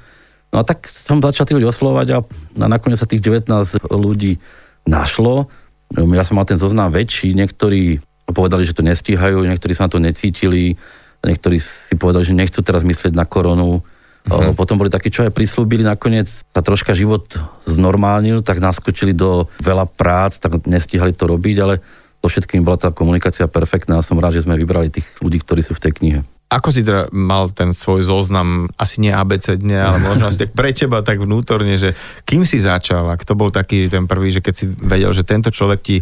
No 0.52 0.62
a 0.62 0.64
tak 0.68 0.86
som 0.86 1.24
začal 1.24 1.48
tých 1.48 1.58
ľudí 1.62 1.70
oslovať 1.70 2.08
a, 2.14 2.20
a 2.62 2.66
nakoniec 2.68 3.00
sa 3.00 3.10
tých 3.10 3.24
19 3.24 3.50
ľudí 3.90 4.38
našlo. 4.86 5.48
Ja 5.96 6.26
som 6.28 6.38
mal 6.38 6.46
ten 6.46 6.62
zoznam 6.62 6.94
väčší, 6.94 7.34
niektorí 7.34 8.02
povedali, 8.30 8.66
že 8.66 8.78
to 8.78 8.86
nestíhajú, 8.86 9.42
niektorí 9.42 9.74
sa 9.74 9.90
na 9.90 9.94
to 9.94 9.98
necítili, 10.02 10.78
niektorí 11.26 11.58
si 11.58 11.94
povedali, 11.98 12.26
že 12.26 12.38
nechcú 12.38 12.62
teraz 12.62 12.86
myslieť 12.86 13.14
na 13.14 13.26
koronu. 13.26 13.82
Uh-huh. 14.28 14.52
Potom 14.52 14.76
boli 14.76 14.92
takí, 14.92 15.08
čo 15.08 15.24
aj 15.24 15.32
prislúbili, 15.32 15.82
nakoniec 15.86 16.28
sa 16.28 16.62
troška 16.62 16.92
život 16.92 17.32
znormálnil, 17.64 18.44
tak 18.44 18.60
naskočili 18.60 19.16
do 19.16 19.48
veľa 19.64 19.88
prác, 19.88 20.38
tak 20.44 20.68
nestíhali 20.68 21.16
to 21.16 21.26
robiť, 21.26 21.58
ale 21.64 21.80
so 22.20 22.28
všetkým 22.28 22.68
bola 22.68 22.76
tá 22.76 22.92
komunikácia 22.92 23.48
perfektná 23.48 24.00
a 24.00 24.06
som 24.06 24.20
rád, 24.20 24.36
že 24.36 24.44
sme 24.44 24.60
vybrali 24.60 24.92
tých 24.92 25.08
ľudí, 25.24 25.40
ktorí 25.40 25.64
sú 25.64 25.72
v 25.72 25.84
tej 25.88 25.94
knihe. 25.96 26.20
Ako 26.50 26.74
si 26.74 26.82
teda 26.82 27.14
mal 27.14 27.54
ten 27.54 27.78
svoj 27.78 28.10
zoznam, 28.10 28.74
asi 28.74 29.06
nie 29.06 29.14
abecedne, 29.14 29.78
ale 29.78 30.02
možno 30.02 30.26
asi 30.28 30.50
tak 30.50 30.58
pre 30.58 30.74
teba 30.74 31.06
tak 31.06 31.22
vnútorne, 31.22 31.78
že 31.78 31.94
kým 32.26 32.42
si 32.42 32.58
začal 32.58 33.06
a 33.06 33.16
kto 33.22 33.38
bol 33.38 33.54
taký 33.54 33.86
ten 33.86 34.10
prvý, 34.10 34.34
že 34.34 34.42
keď 34.42 34.54
si 34.58 34.66
vedel, 34.66 35.14
že 35.14 35.22
tento 35.22 35.54
človek 35.54 35.80
ti 35.80 35.98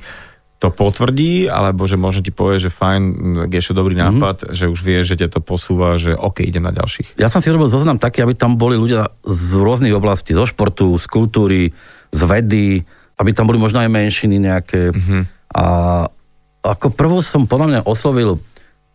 to 0.58 0.74
potvrdí, 0.74 1.46
alebo 1.46 1.86
že 1.86 2.02
možno 2.02 2.26
ti 2.26 2.34
povie, 2.34 2.58
že 2.58 2.74
fajn, 2.74 3.02
je 3.54 3.62
to 3.62 3.78
dobrý 3.78 3.94
mhm. 3.94 4.02
nápad, 4.10 4.36
mm-hmm. 4.42 4.56
že 4.58 4.66
už 4.66 4.80
vie, 4.82 5.00
že 5.06 5.16
ťa 5.18 5.38
to 5.38 5.40
posúva, 5.42 6.02
že 6.02 6.18
OK, 6.18 6.42
idem 6.42 6.66
na 6.66 6.74
ďalších. 6.74 7.22
Ja 7.22 7.30
som 7.30 7.46
si 7.46 7.54
robil 7.54 7.70
zoznam 7.70 8.02
taký, 8.02 8.26
aby 8.26 8.34
tam 8.34 8.58
boli 8.58 8.74
ľudia 8.74 9.14
z 9.22 9.42
rôznych 9.62 9.94
oblastí, 9.94 10.34
zo 10.34 10.50
športu, 10.50 10.98
z 10.98 11.06
kultúry, 11.06 11.64
z 12.10 12.22
vedy, 12.26 12.82
aby 13.22 13.30
tam 13.38 13.46
boli 13.46 13.62
možno 13.62 13.86
aj 13.86 13.90
menšiny 13.90 14.42
nejaké. 14.42 14.90
Mm-hmm. 14.90 15.22
A 15.54 15.66
ako 16.66 16.90
prvú 16.90 17.22
som 17.22 17.46
podľa 17.46 17.68
mňa 17.70 17.82
oslovil 17.86 18.42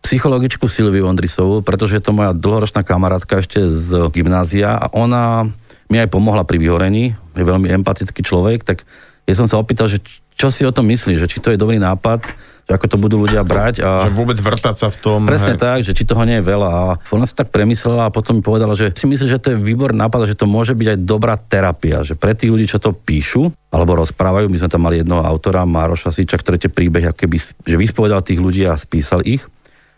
psychologičku 0.03 0.67
Silviu 0.67 1.07
Ondrisovú, 1.07 1.63
pretože 1.63 1.95
je 1.95 2.03
to 2.03 2.11
moja 2.11 2.35
dlhoročná 2.35 2.83
kamarátka 2.83 3.39
ešte 3.39 3.71
z 3.71 4.11
gymnázia 4.11 4.75
a 4.75 4.91
ona 4.91 5.47
mi 5.87 5.95
aj 5.95 6.11
pomohla 6.11 6.43
pri 6.43 6.59
vyhorení, 6.59 7.15
je 7.15 7.43
veľmi 7.43 7.71
empatický 7.71 8.19
človek, 8.19 8.67
tak 8.67 8.83
ja 9.23 9.33
som 9.39 9.47
sa 9.47 9.55
opýtal, 9.55 9.87
že 9.87 10.03
čo 10.33 10.53
si 10.53 10.65
o 10.65 10.71
tom 10.73 10.89
myslíš, 10.89 11.17
že 11.23 11.29
či 11.29 11.37
to 11.39 11.53
je 11.53 11.61
dobrý 11.61 11.77
nápad, 11.77 12.25
že 12.63 12.71
ako 12.71 12.87
to 12.87 12.97
budú 12.99 13.15
ľudia 13.27 13.43
brať. 13.43 13.83
A... 13.83 14.07
Že 14.07 14.15
vôbec 14.15 14.39
vrtať 14.39 14.75
sa 14.79 14.87
v 14.87 14.97
tom. 15.03 15.27
Presne 15.27 15.59
hej. 15.59 15.61
tak, 15.61 15.79
že 15.83 15.91
či 15.91 16.07
toho 16.07 16.23
nie 16.23 16.39
je 16.39 16.47
veľa. 16.47 16.69
A 16.71 16.81
ona 17.11 17.27
sa 17.27 17.43
tak 17.43 17.51
premyslela 17.51 18.07
a 18.07 18.13
potom 18.13 18.39
mi 18.39 18.43
povedala, 18.43 18.71
že 18.71 18.95
si 18.95 19.03
myslí, 19.03 19.27
že 19.27 19.41
to 19.43 19.51
je 19.51 19.59
výborný 19.59 19.99
nápad 19.99 20.23
a 20.23 20.29
že 20.31 20.39
to 20.39 20.47
môže 20.47 20.71
byť 20.71 20.87
aj 20.95 20.99
dobrá 21.03 21.35
terapia. 21.35 22.07
Že 22.07 22.15
pre 22.15 22.31
tých 22.31 22.51
ľudí, 22.55 22.65
čo 22.71 22.79
to 22.79 22.95
píšu 22.95 23.51
alebo 23.67 23.99
rozprávajú, 23.99 24.47
my 24.47 24.57
sme 24.63 24.71
tam 24.71 24.87
mali 24.87 25.03
jednoho 25.03 25.27
autora, 25.27 25.67
Mároša 25.67 26.15
Siča, 26.15 26.39
ktorý 26.39 26.55
tie 26.55 26.71
príbehy, 26.71 27.11
keby, 27.11 27.37
že 27.67 27.75
vyspovedal 27.75 28.23
tých 28.23 28.39
ľudí 28.39 28.63
a 28.63 28.79
spísal 28.79 29.27
ich. 29.27 29.43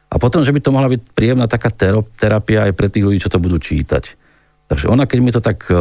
A 0.09 0.17
potom, 0.17 0.41
že 0.41 0.53
by 0.53 0.59
to 0.63 0.73
mohla 0.73 0.89
byť 0.89 1.01
príjemná 1.13 1.45
taká 1.45 1.69
terapia 2.17 2.65
aj 2.65 2.73
pre 2.73 2.87
tých 2.89 3.05
ľudí, 3.05 3.19
čo 3.21 3.29
to 3.29 3.41
budú 3.41 3.61
čítať. 3.61 4.25
Takže 4.65 4.89
ona, 4.89 5.05
keď 5.05 5.19
mi 5.21 5.29
to 5.29 5.41
tak 5.43 5.69
e, 5.69 5.77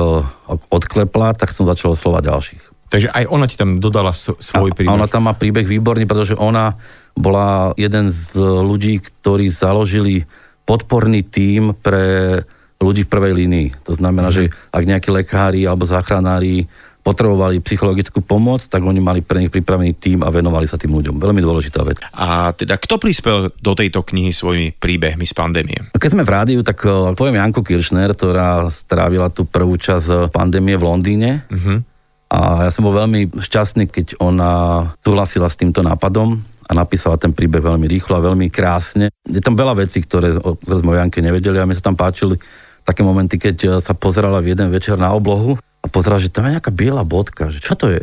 odklepla, 0.68 1.32
tak 1.32 1.56
som 1.56 1.64
začal 1.64 1.96
oslovať 1.96 2.22
ďalších. 2.28 2.73
Takže 2.94 3.10
aj 3.10 3.24
ona 3.26 3.50
ti 3.50 3.58
tam 3.58 3.82
dodala 3.82 4.14
svoj 4.14 4.70
príbeh. 4.70 4.86
A 4.86 4.94
ona 4.94 5.10
tam 5.10 5.26
má 5.26 5.34
príbeh 5.34 5.66
výborný, 5.66 6.06
pretože 6.06 6.38
ona 6.38 6.78
bola 7.18 7.74
jeden 7.74 8.06
z 8.06 8.38
ľudí, 8.38 9.02
ktorí 9.02 9.50
založili 9.50 10.22
podporný 10.62 11.26
tím 11.26 11.74
pre 11.74 12.38
ľudí 12.78 13.02
v 13.02 13.10
prvej 13.10 13.34
línii. 13.34 13.68
To 13.90 13.98
znamená, 13.98 14.30
mm. 14.30 14.34
že 14.38 14.42
ak 14.70 14.86
nejakí 14.86 15.10
lekári 15.10 15.66
alebo 15.66 15.90
záchranári 15.90 16.70
potrebovali 17.04 17.60
psychologickú 17.60 18.24
pomoc, 18.24 18.64
tak 18.64 18.80
oni 18.80 18.96
mali 19.02 19.20
pre 19.20 19.42
nich 19.42 19.52
pripravený 19.52 19.92
tým 19.98 20.24
a 20.24 20.32
venovali 20.32 20.64
sa 20.64 20.80
tým 20.80 20.94
ľuďom. 20.94 21.20
Veľmi 21.20 21.42
dôležitá 21.42 21.84
vec. 21.84 22.00
A 22.16 22.54
teda 22.56 22.80
kto 22.80 22.96
prispel 22.96 23.52
do 23.60 23.72
tejto 23.76 24.06
knihy 24.06 24.32
svojimi 24.32 24.72
príbehmi 24.78 25.26
z 25.26 25.34
pandémie? 25.36 25.78
Keď 25.92 26.10
sme 26.14 26.24
v 26.24 26.32
rádiu, 26.32 26.60
tak 26.62 26.80
eh, 26.86 27.12
poviem 27.12 27.42
Janko 27.42 27.60
Kiršner, 27.60 28.14
ktorá 28.14 28.70
strávila 28.72 29.28
tú 29.34 29.44
prvú 29.44 29.76
časť 29.76 30.30
pandémie 30.30 30.78
v 30.78 30.86
Londýne. 30.86 31.30
Mm-hmm 31.50 31.93
a 32.34 32.66
ja 32.66 32.70
som 32.74 32.82
bol 32.82 32.98
veľmi 32.98 33.30
šťastný, 33.38 33.86
keď 33.86 34.18
ona 34.18 34.82
súhlasila 35.06 35.46
s 35.46 35.54
týmto 35.54 35.86
nápadom 35.86 36.42
a 36.66 36.72
napísala 36.74 37.14
ten 37.14 37.30
príbeh 37.30 37.62
veľmi 37.62 37.86
rýchlo 37.86 38.18
a 38.18 38.26
veľmi 38.26 38.50
krásne. 38.50 39.14
Je 39.22 39.38
tam 39.38 39.54
veľa 39.54 39.78
vecí, 39.78 40.02
ktoré, 40.02 40.34
ktoré 40.42 40.76
sme 40.82 40.90
o 40.90 40.98
Janke 40.98 41.22
nevedeli 41.22 41.62
a 41.62 41.68
mi 41.68 41.78
sa 41.78 41.86
tam 41.86 41.94
páčili 41.94 42.34
také 42.82 43.06
momenty, 43.06 43.38
keď 43.38 43.78
sa 43.78 43.94
pozerala 43.94 44.42
v 44.42 44.50
jeden 44.50 44.66
večer 44.74 44.98
na 44.98 45.14
oblohu 45.14 45.54
a 45.78 45.86
pozerala, 45.86 46.18
že 46.18 46.34
tam 46.34 46.50
je 46.50 46.58
nejaká 46.58 46.74
biela 46.74 47.06
bodka, 47.06 47.54
že 47.54 47.62
čo 47.62 47.78
to 47.78 47.86
je? 47.94 48.02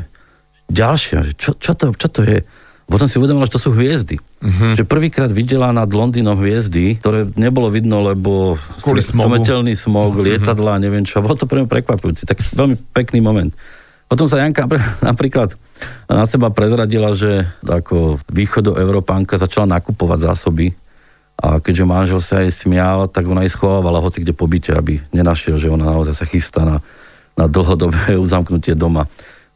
Ďalšia, 0.71 1.27
že 1.27 1.31
čo, 1.35 1.51
čo, 1.59 1.75
to, 1.75 1.91
čo 1.91 2.07
to 2.07 2.23
je? 2.23 2.47
Potom 2.88 3.07
si 3.07 3.19
uvedomila, 3.19 3.47
že 3.47 3.55
to 3.55 3.63
sú 3.67 3.69
hviezdy. 3.75 4.19
Uh-huh. 4.43 4.75
Že 4.75 4.83
prvýkrát 4.83 5.31
videla 5.31 5.71
nad 5.71 5.88
Londýnom 5.88 6.35
hviezdy, 6.39 7.00
ktoré 7.00 7.27
nebolo 7.39 7.71
vidno, 7.71 8.03
lebo 8.03 8.59
Kvôli 8.83 9.00
smogu. 9.00 9.43
smog, 9.75 10.11
uh-huh. 10.15 10.23
lietadla, 10.27 10.79
neviem 10.79 11.07
čo. 11.07 11.23
Bolo 11.23 11.39
to 11.39 11.47
pre 11.47 11.63
mňa 11.63 11.71
prekvapujúci. 11.71 12.27
Tak 12.27 12.43
veľmi 12.51 12.75
pekný 12.91 13.23
moment. 13.23 13.55
Potom 14.12 14.27
sa 14.27 14.44
Janka 14.44 14.68
napríklad 15.10 15.56
na 16.12 16.27
seba 16.27 16.51
prezradila, 16.51 17.15
že 17.15 17.48
ako 17.63 18.20
východoeurópánka 18.27 19.39
začala 19.39 19.80
nakupovať 19.80 20.27
zásoby 20.27 20.75
a 21.39 21.63
keďže 21.63 21.88
manžel 21.88 22.20
sa 22.20 22.44
jej 22.44 22.51
smial, 22.51 23.08
tak 23.08 23.24
ona 23.24 23.48
ich 23.48 23.56
schovávala 23.56 24.03
hoci 24.03 24.20
kde 24.20 24.36
po 24.36 24.51
byte, 24.51 24.75
aby 24.75 25.00
nenašiel, 25.15 25.56
že 25.56 25.72
ona 25.72 25.88
naozaj 25.88 26.20
sa 26.20 26.27
chystá 26.27 26.68
na, 26.68 26.77
na 27.39 27.48
dlhodobé 27.48 28.13
uzamknutie 28.25 28.75
doma. 28.75 29.08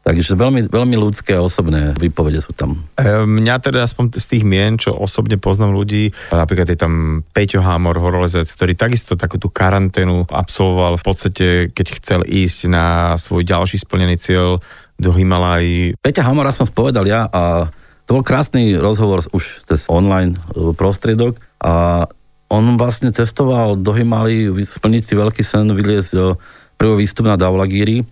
Takže 0.06 0.38
veľmi, 0.38 0.70
veľmi 0.70 0.94
ľudské 0.94 1.34
a 1.34 1.42
osobné 1.42 1.90
výpovede 1.98 2.38
sú 2.38 2.54
tam. 2.54 2.86
E, 2.94 3.26
mňa 3.26 3.58
teda 3.58 3.82
aspoň 3.82 4.22
z 4.22 4.26
tých 4.30 4.46
mien, 4.46 4.78
čo 4.78 4.94
osobne 4.94 5.34
poznám 5.34 5.74
ľudí, 5.74 6.14
napríklad 6.30 6.70
je 6.70 6.78
tam 6.78 7.26
Peťo 7.34 7.58
Hámor, 7.58 7.98
horolezec, 7.98 8.46
ktorý 8.46 8.78
takisto 8.78 9.18
takú 9.18 9.42
tú 9.42 9.50
karanténu 9.50 10.30
absolvoval 10.30 10.94
v 10.94 11.04
podstate, 11.10 11.46
keď 11.74 11.86
chcel 11.98 12.20
ísť 12.22 12.70
na 12.70 13.18
svoj 13.18 13.42
ďalší 13.42 13.82
splnený 13.82 14.14
cieľ 14.22 14.62
do 14.94 15.10
Himalají. 15.10 15.98
Peťa 15.98 16.22
Hámora 16.22 16.54
som 16.54 16.70
spovedal 16.70 17.02
ja 17.02 17.26
a 17.26 17.66
to 18.06 18.14
bol 18.14 18.22
krásny 18.22 18.78
rozhovor 18.78 19.26
už 19.34 19.66
cez 19.66 19.90
online 19.90 20.38
e, 20.54 20.70
prostriedok 20.70 21.42
a 21.58 22.06
on 22.46 22.78
vlastne 22.78 23.10
cestoval 23.10 23.74
do 23.74 23.90
Himalí 23.90 24.54
splniť 24.54 25.02
si 25.02 25.18
veľký 25.18 25.42
sen, 25.42 25.66
vyliezť 25.66 26.38
prvý 26.78 27.02
výstup 27.02 27.26
na 27.26 27.34
Daulagíri 27.34 28.06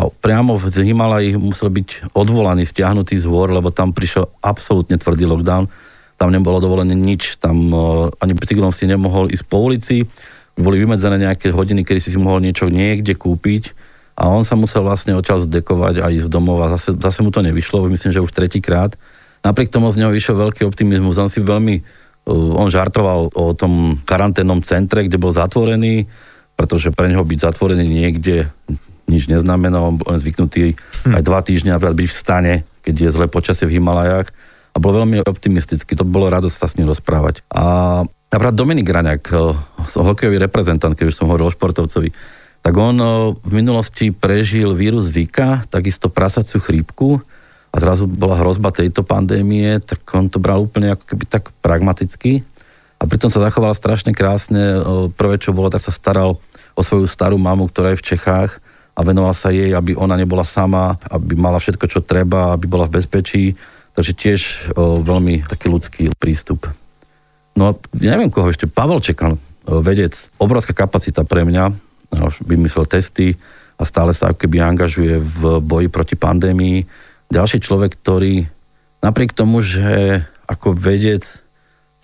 a 0.00 0.08
priamo 0.08 0.56
v 0.56 0.72
Himalaji 0.72 1.36
musel 1.36 1.68
byť 1.68 2.16
odvolaný, 2.16 2.64
stiahnutý 2.64 3.20
z 3.20 3.28
hôr, 3.28 3.52
lebo 3.52 3.68
tam 3.68 3.92
prišiel 3.92 4.32
absolútne 4.40 4.96
tvrdý 4.96 5.28
lockdown. 5.28 5.68
Tam 6.16 6.28
nebolo 6.32 6.56
dovolené 6.56 6.96
nič, 6.96 7.36
tam 7.36 7.68
uh, 7.68 8.08
ani 8.16 8.32
bicyklom 8.32 8.72
si 8.72 8.88
nemohol 8.88 9.28
ísť 9.28 9.44
po 9.44 9.60
ulici, 9.60 10.08
boli 10.56 10.80
vymedzené 10.80 11.20
nejaké 11.20 11.52
hodiny, 11.52 11.84
kedy 11.84 12.00
si 12.00 12.16
si 12.16 12.18
mohol 12.20 12.40
niečo 12.40 12.72
niekde 12.72 13.12
kúpiť 13.12 13.76
a 14.16 14.28
on 14.28 14.40
sa 14.40 14.56
musel 14.56 14.84
vlastne 14.84 15.12
odtiaľ 15.16 15.44
zdekovať 15.44 16.00
a 16.00 16.12
ísť 16.12 16.28
domov 16.32 16.64
a 16.64 16.76
zase, 16.76 16.96
zase 16.96 17.20
mu 17.20 17.28
to 17.28 17.44
nevyšlo, 17.44 17.84
myslím, 17.88 18.12
že 18.12 18.24
už 18.24 18.32
tretíkrát. 18.32 18.96
Napriek 19.44 19.72
tomu 19.72 19.88
z 19.92 20.00
neho 20.00 20.12
vyšiel 20.12 20.36
veľký 20.36 20.64
optimizmus, 20.64 21.20
on 21.20 21.28
si 21.28 21.44
veľmi, 21.44 21.76
uh, 22.24 22.56
on 22.56 22.72
žartoval 22.72 23.36
o 23.36 23.52
tom 23.52 24.00
karanténnom 24.08 24.64
centre, 24.64 25.04
kde 25.04 25.20
bol 25.20 25.32
zatvorený, 25.32 26.08
pretože 26.56 26.88
pre 26.92 27.08
neho 27.08 27.24
byť 27.24 27.38
zatvorený 27.52 27.84
niekde 27.84 28.48
nič 29.08 29.30
neznamená, 29.30 29.80
on 29.80 30.00
bol 30.00 30.12
zvyknutý 30.16 30.76
hm. 31.06 31.14
aj 31.16 31.22
dva 31.22 31.40
týždne 31.40 31.76
napríklad 31.76 31.96
byť 31.96 32.08
v 32.08 32.16
stane, 32.16 32.54
keď 32.84 32.94
je 32.96 33.14
zlé 33.14 33.26
počasie 33.30 33.64
v 33.68 33.80
Himalajách 33.80 34.28
a 34.70 34.76
bol 34.78 34.94
veľmi 34.94 35.26
optimistický, 35.26 35.98
to 35.98 36.06
bolo 36.06 36.30
radosť 36.30 36.56
sa 36.56 36.66
s 36.70 36.76
ním 36.78 36.86
rozprávať. 36.86 37.42
A 37.50 38.06
napríklad 38.30 38.56
Dominik 38.56 38.86
Raňák, 38.86 39.24
eh, 39.34 39.40
hokejový 39.98 40.38
reprezentant, 40.38 40.94
keď 40.94 41.10
už 41.10 41.18
som 41.18 41.26
hovoril 41.26 41.50
o 41.50 41.54
športovcovi, 41.54 42.14
tak 42.62 42.74
on 42.78 42.96
eh, 43.00 43.08
v 43.34 43.52
minulosti 43.52 44.14
prežil 44.14 44.72
vírus 44.78 45.10
Zika, 45.10 45.66
takisto 45.66 46.06
prasaciu 46.06 46.62
chrípku 46.62 47.18
a 47.70 47.76
zrazu 47.78 48.06
bola 48.06 48.38
hrozba 48.38 48.70
tejto 48.74 49.02
pandémie, 49.02 49.78
tak 49.82 50.02
on 50.14 50.30
to 50.30 50.42
bral 50.42 50.66
úplne 50.66 50.94
ako 50.94 51.04
keby 51.06 51.24
tak 51.26 51.50
pragmaticky 51.62 52.46
a 53.00 53.06
pritom 53.06 53.30
sa 53.32 53.42
zachoval 53.42 53.74
strašne 53.74 54.14
krásne. 54.14 54.78
Eh, 54.78 55.10
prvé, 55.10 55.42
čo 55.42 55.50
bolo, 55.50 55.66
tak 55.66 55.82
sa 55.82 55.90
staral 55.90 56.38
o 56.78 56.82
svoju 56.86 57.10
starú 57.10 57.36
mamu, 57.42 57.66
ktorá 57.66 57.92
je 57.92 58.00
v 58.00 58.06
Čechách 58.14 58.62
a 59.00 59.06
venoval 59.06 59.32
sa 59.32 59.48
jej, 59.48 59.72
aby 59.72 59.96
ona 59.96 60.12
nebola 60.12 60.44
sama, 60.44 61.00
aby 61.08 61.32
mala 61.32 61.56
všetko, 61.56 61.88
čo 61.88 62.04
treba, 62.04 62.52
aby 62.52 62.68
bola 62.68 62.84
v 62.84 63.00
bezpečí. 63.00 63.56
Takže 63.96 64.12
tiež 64.12 64.40
o, 64.76 65.00
veľmi 65.00 65.48
taký 65.48 65.72
ľudský 65.72 66.12
prístup. 66.20 66.68
No 67.56 67.80
ja 67.96 68.12
neviem 68.12 68.28
koho 68.28 68.52
ešte, 68.52 68.68
Pavel 68.68 69.00
Čekan, 69.00 69.40
vedec, 69.64 70.12
obrovská 70.36 70.76
kapacita 70.76 71.24
pre 71.24 71.48
mňa, 71.48 71.72
vymyslel 72.44 72.84
testy 72.84 73.40
a 73.80 73.88
stále 73.88 74.12
sa 74.12 74.36
keby 74.36 74.60
angažuje 74.60 75.16
v 75.16 75.40
boji 75.64 75.88
proti 75.88 76.14
pandémii. 76.20 76.84
Ďalší 77.32 77.64
človek, 77.64 77.96
ktorý 77.96 78.44
napriek 79.00 79.32
tomu, 79.32 79.64
že 79.64 80.20
ako 80.44 80.76
vedec, 80.76 81.24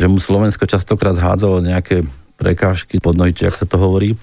že 0.01 0.07
mu 0.09 0.17
Slovensko 0.17 0.65
častokrát 0.65 1.19
hádzalo 1.19 1.61
nejaké 1.61 2.09
prekážky 2.41 3.01
pod 3.01 3.17
nohy, 3.17 3.33
ak 3.33 3.57
sa 3.57 3.69
to 3.69 3.77
hovorí, 3.77 4.17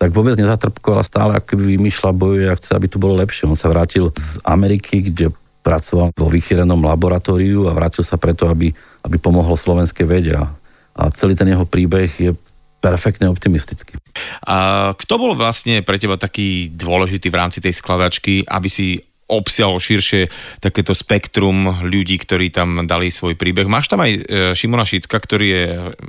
tak 0.00 0.16
vôbec 0.16 0.32
nezatrpkoval 0.40 1.04
stále 1.04 1.36
akoby 1.36 1.76
vymýšľa, 1.76 2.16
bojuje 2.16 2.48
a 2.48 2.56
chce, 2.56 2.72
aby 2.72 2.88
tu 2.88 2.96
bolo 2.96 3.20
lepšie. 3.20 3.44
On 3.44 3.52
sa 3.52 3.68
vrátil 3.68 4.08
z 4.16 4.40
Ameriky, 4.48 5.04
kde 5.12 5.28
pracoval 5.60 6.16
vo 6.16 6.32
vychýrenom 6.32 6.80
laboratóriu 6.80 7.68
a 7.68 7.76
vrátil 7.76 8.00
sa 8.00 8.16
preto, 8.16 8.48
aby, 8.48 8.72
aby 9.04 9.16
pomohol 9.20 9.60
slovenskej 9.60 10.08
vede. 10.08 10.32
A 10.32 11.02
celý 11.12 11.36
ten 11.36 11.52
jeho 11.52 11.68
príbeh 11.68 12.08
je 12.16 12.32
perfektne 12.80 13.28
optimistický. 13.28 14.00
A 14.48 14.90
kto 14.96 15.20
bol 15.20 15.36
vlastne 15.36 15.84
pre 15.84 16.00
teba 16.00 16.16
taký 16.16 16.72
dôležitý 16.72 17.28
v 17.28 17.36
rámci 17.36 17.60
tej 17.60 17.76
skladačky, 17.76 18.48
aby 18.48 18.72
si 18.72 19.04
obsiahol 19.30 19.78
širšie 19.78 20.26
takéto 20.58 20.90
spektrum 20.92 21.86
ľudí, 21.86 22.18
ktorí 22.18 22.50
tam 22.50 22.84
dali 22.84 23.14
svoj 23.14 23.38
príbeh. 23.38 23.70
Máš 23.70 23.86
tam 23.86 24.02
aj 24.02 24.12
e, 24.12 24.20
Šimona 24.58 24.82
Šicka, 24.82 25.16
ktorý 25.16 25.46
je 25.46 25.64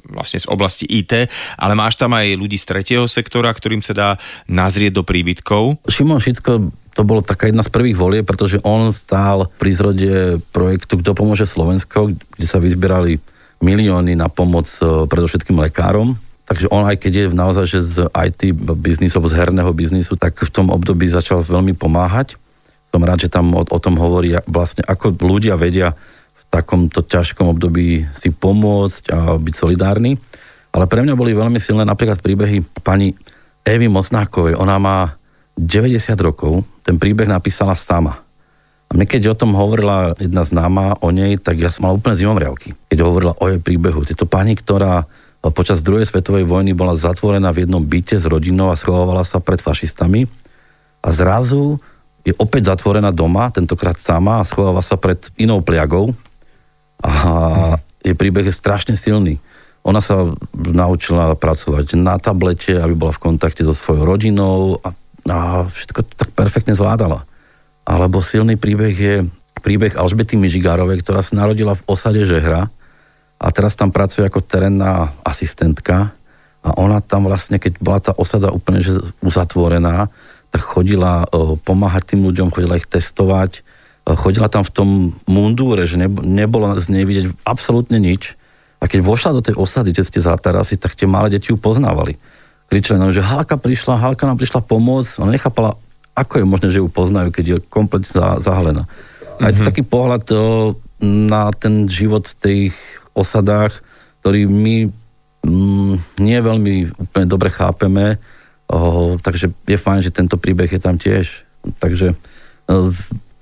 vlastne 0.09 0.41
z 0.41 0.49
oblasti 0.49 0.89
IT, 0.89 1.29
ale 1.61 1.73
máš 1.77 2.01
tam 2.01 2.17
aj 2.17 2.33
ľudí 2.33 2.57
z 2.57 2.65
tretieho 2.65 3.05
sektora, 3.05 3.53
ktorým 3.53 3.85
sa 3.85 3.93
dá 3.93 4.09
nazrieť 4.49 4.97
do 4.97 5.03
príbytkov. 5.05 5.85
Šimon 5.85 6.17
Šicko 6.17 6.73
to 6.91 7.01
bolo 7.07 7.23
taká 7.23 7.47
jedna 7.47 7.63
z 7.63 7.71
prvých 7.71 7.95
volie, 7.95 8.21
pretože 8.25 8.59
on 8.67 8.91
stál 8.91 9.47
pri 9.55 9.71
zrode 9.71 10.43
projektu 10.51 10.99
Kto 10.99 11.15
pomôže 11.15 11.47
Slovensko, 11.47 12.11
kde 12.11 12.47
sa 12.47 12.59
vyzbierali 12.59 13.23
milióny 13.61 14.17
na 14.17 14.27
pomoc 14.27 14.67
e, 14.81 15.07
predovšetkým 15.07 15.61
lekárom. 15.61 16.17
Takže 16.49 16.67
on 16.67 16.83
aj 16.83 16.99
keď 16.99 17.13
je 17.15 17.25
naozaj 17.31 17.65
že 17.69 17.79
z 17.79 17.97
IT 18.11 18.51
biznisu, 18.75 19.23
z 19.23 19.33
herného 19.39 19.71
biznisu, 19.71 20.19
tak 20.19 20.35
v 20.35 20.51
tom 20.51 20.67
období 20.67 21.07
začal 21.07 21.47
veľmi 21.47 21.77
pomáhať 21.79 22.40
som 22.91 23.01
rád, 23.01 23.24
že 23.25 23.31
tam 23.31 23.55
o, 23.55 23.63
o 23.63 23.79
tom 23.79 23.95
hovorí 23.95 24.36
vlastne, 24.45 24.83
ako 24.83 25.15
ľudia 25.15 25.55
vedia 25.55 25.95
v 26.36 26.41
takomto 26.51 27.00
ťažkom 27.01 27.48
období 27.55 28.12
si 28.12 28.29
pomôcť 28.36 29.03
a 29.10 29.17
byť 29.39 29.53
solidárni. 29.55 30.19
Ale 30.71 30.88
pre 30.88 31.03
mňa 31.03 31.15
boli 31.15 31.31
veľmi 31.31 31.60
silné 31.60 31.88
napríklad 31.88 32.19
príbehy 32.19 32.63
pani 32.83 33.15
Evy 33.63 33.88
Mosnákovej. 33.88 34.60
Ona 34.60 34.75
má 34.79 35.15
90 35.55 36.15
rokov, 36.19 36.63
ten 36.83 37.00
príbeh 37.00 37.27
napísala 37.27 37.75
sama. 37.75 38.24
A 38.91 38.95
my 38.95 39.07
keď 39.07 39.31
o 39.31 39.39
tom 39.39 39.55
hovorila 39.55 40.12
jedna 40.19 40.43
známa 40.43 41.00
o 41.00 41.15
nej, 41.15 41.39
tak 41.39 41.63
ja 41.63 41.71
som 41.71 41.88
mal 41.88 41.95
úplne 41.95 42.19
zimomriavky. 42.19 42.75
Keď 42.91 43.00
hovorila 43.00 43.39
o 43.39 43.48
jej 43.48 43.60
príbehu. 43.63 44.03
Tieto 44.03 44.27
pani, 44.27 44.60
ktorá 44.60 45.07
počas 45.55 45.79
druhej 45.79 46.03
svetovej 46.05 46.43
vojny 46.43 46.75
bola 46.75 47.00
zatvorená 47.00 47.55
v 47.55 47.63
jednom 47.65 47.81
byte 47.81 48.19
s 48.19 48.27
rodinou 48.27 48.67
a 48.69 48.75
schovávala 48.75 49.24
sa 49.24 49.39
pred 49.39 49.63
fašistami 49.63 50.27
a 51.01 51.10
zrazu 51.10 51.81
je 52.21 52.33
opäť 52.37 52.73
zatvorená 52.73 53.09
doma, 53.09 53.49
tentokrát 53.49 53.97
sama 53.97 54.41
a 54.41 54.47
schováva 54.47 54.85
sa 54.85 54.97
pred 54.97 55.17
inou 55.41 55.65
pliagou 55.65 56.13
a 57.01 57.11
jej 58.05 58.13
príbeh 58.13 58.45
je 58.49 58.53
strašne 58.53 58.93
silný. 58.93 59.41
Ona 59.81 59.97
sa 59.97 60.29
naučila 60.53 61.33
pracovať 61.33 61.97
na 61.97 62.21
tablete, 62.21 62.77
aby 62.77 62.93
bola 62.93 63.13
v 63.17 63.23
kontakte 63.25 63.65
so 63.65 63.73
svojou 63.73 64.05
rodinou 64.05 64.77
a, 64.85 64.93
a 65.25 65.65
všetko 65.65 65.99
to 66.05 66.13
tak 66.13 66.29
perfektne 66.37 66.77
zvládala. 66.77 67.25
Alebo 67.81 68.21
silný 68.21 68.61
príbeh 68.61 68.93
je 68.93 69.15
príbeh 69.61 69.97
Alžbety 69.97 70.37
Mižigárovej, 70.37 71.01
ktorá 71.01 71.25
sa 71.25 71.37
narodila 71.37 71.73
v 71.73 71.85
osade 71.89 72.21
Žehra 72.25 72.69
a 73.41 73.47
teraz 73.49 73.73
tam 73.73 73.89
pracuje 73.89 74.25
ako 74.29 74.45
terénna 74.45 75.13
asistentka 75.25 76.13
a 76.61 76.69
ona 76.77 77.01
tam 77.01 77.25
vlastne, 77.25 77.57
keď 77.57 77.73
bola 77.81 77.99
tá 78.01 78.13
osada 78.13 78.53
úplne 78.53 78.85
že 78.85 79.01
uzatvorená, 79.25 80.13
tak 80.51 80.62
chodila 80.62 81.24
uh, 81.25 81.55
pomáhať 81.63 82.15
tým 82.15 82.27
ľuďom, 82.27 82.51
chodila 82.51 82.77
ich 82.77 82.86
testovať, 82.86 83.63
uh, 84.05 84.13
chodila 84.20 84.51
tam 84.51 84.67
v 84.67 84.72
tom 84.72 84.89
mundúre, 85.25 85.88
že 85.88 85.96
nebolo 86.12 86.75
z 86.75 86.88
nej 86.91 87.03
vidieť 87.08 87.25
absolútne 87.48 87.98
nič. 87.98 88.36
A 88.84 88.89
keď 88.89 89.00
vošla 89.05 89.31
do 89.39 89.46
tej 89.46 89.55
osady, 89.55 89.96
kde 89.96 90.03
ste 90.03 90.20
zatarasi, 90.20 90.75
tak 90.75 90.98
tie 90.98 91.08
malé 91.08 91.31
deti 91.31 91.53
ju 91.53 91.58
poznávali. 91.58 92.20
Kričali 92.67 92.98
nám, 92.98 93.15
že 93.15 93.24
Halka 93.24 93.55
prišla, 93.55 94.00
Halka 94.00 94.25
nám 94.25 94.41
prišla 94.41 94.63
pomôcť. 94.63 95.22
Ona 95.22 95.36
nechápala, 95.36 95.77
ako 96.17 96.41
je 96.41 96.46
možné, 96.48 96.67
že 96.72 96.81
ju 96.81 96.89
poznajú, 96.89 97.29
keď 97.29 97.46
je 97.46 97.58
kompletne 97.67 98.41
zahalená. 98.41 98.89
A 99.38 99.50
je 99.50 99.60
to 99.60 99.63
mm-hmm. 99.63 99.70
taký 99.70 99.84
pohľad 99.86 100.24
uh, 100.34 100.74
na 101.03 101.50
ten 101.53 101.86
život 101.89 102.25
tých 102.41 102.74
osadách, 103.13 103.81
ktorý 104.22 104.46
my 104.50 104.75
mm, 105.46 105.93
nie 106.22 106.39
veľmi 106.41 106.93
úplne 106.98 107.27
dobre 107.27 107.50
chápeme, 107.50 108.22
o, 108.71 109.19
takže 109.19 109.51
je 109.67 109.77
fajn, 109.77 109.99
že 109.99 110.15
tento 110.15 110.39
príbeh 110.39 110.71
je 110.71 110.81
tam 110.81 110.95
tiež. 110.95 111.43
Takže 111.83 112.15
o, 112.71 112.89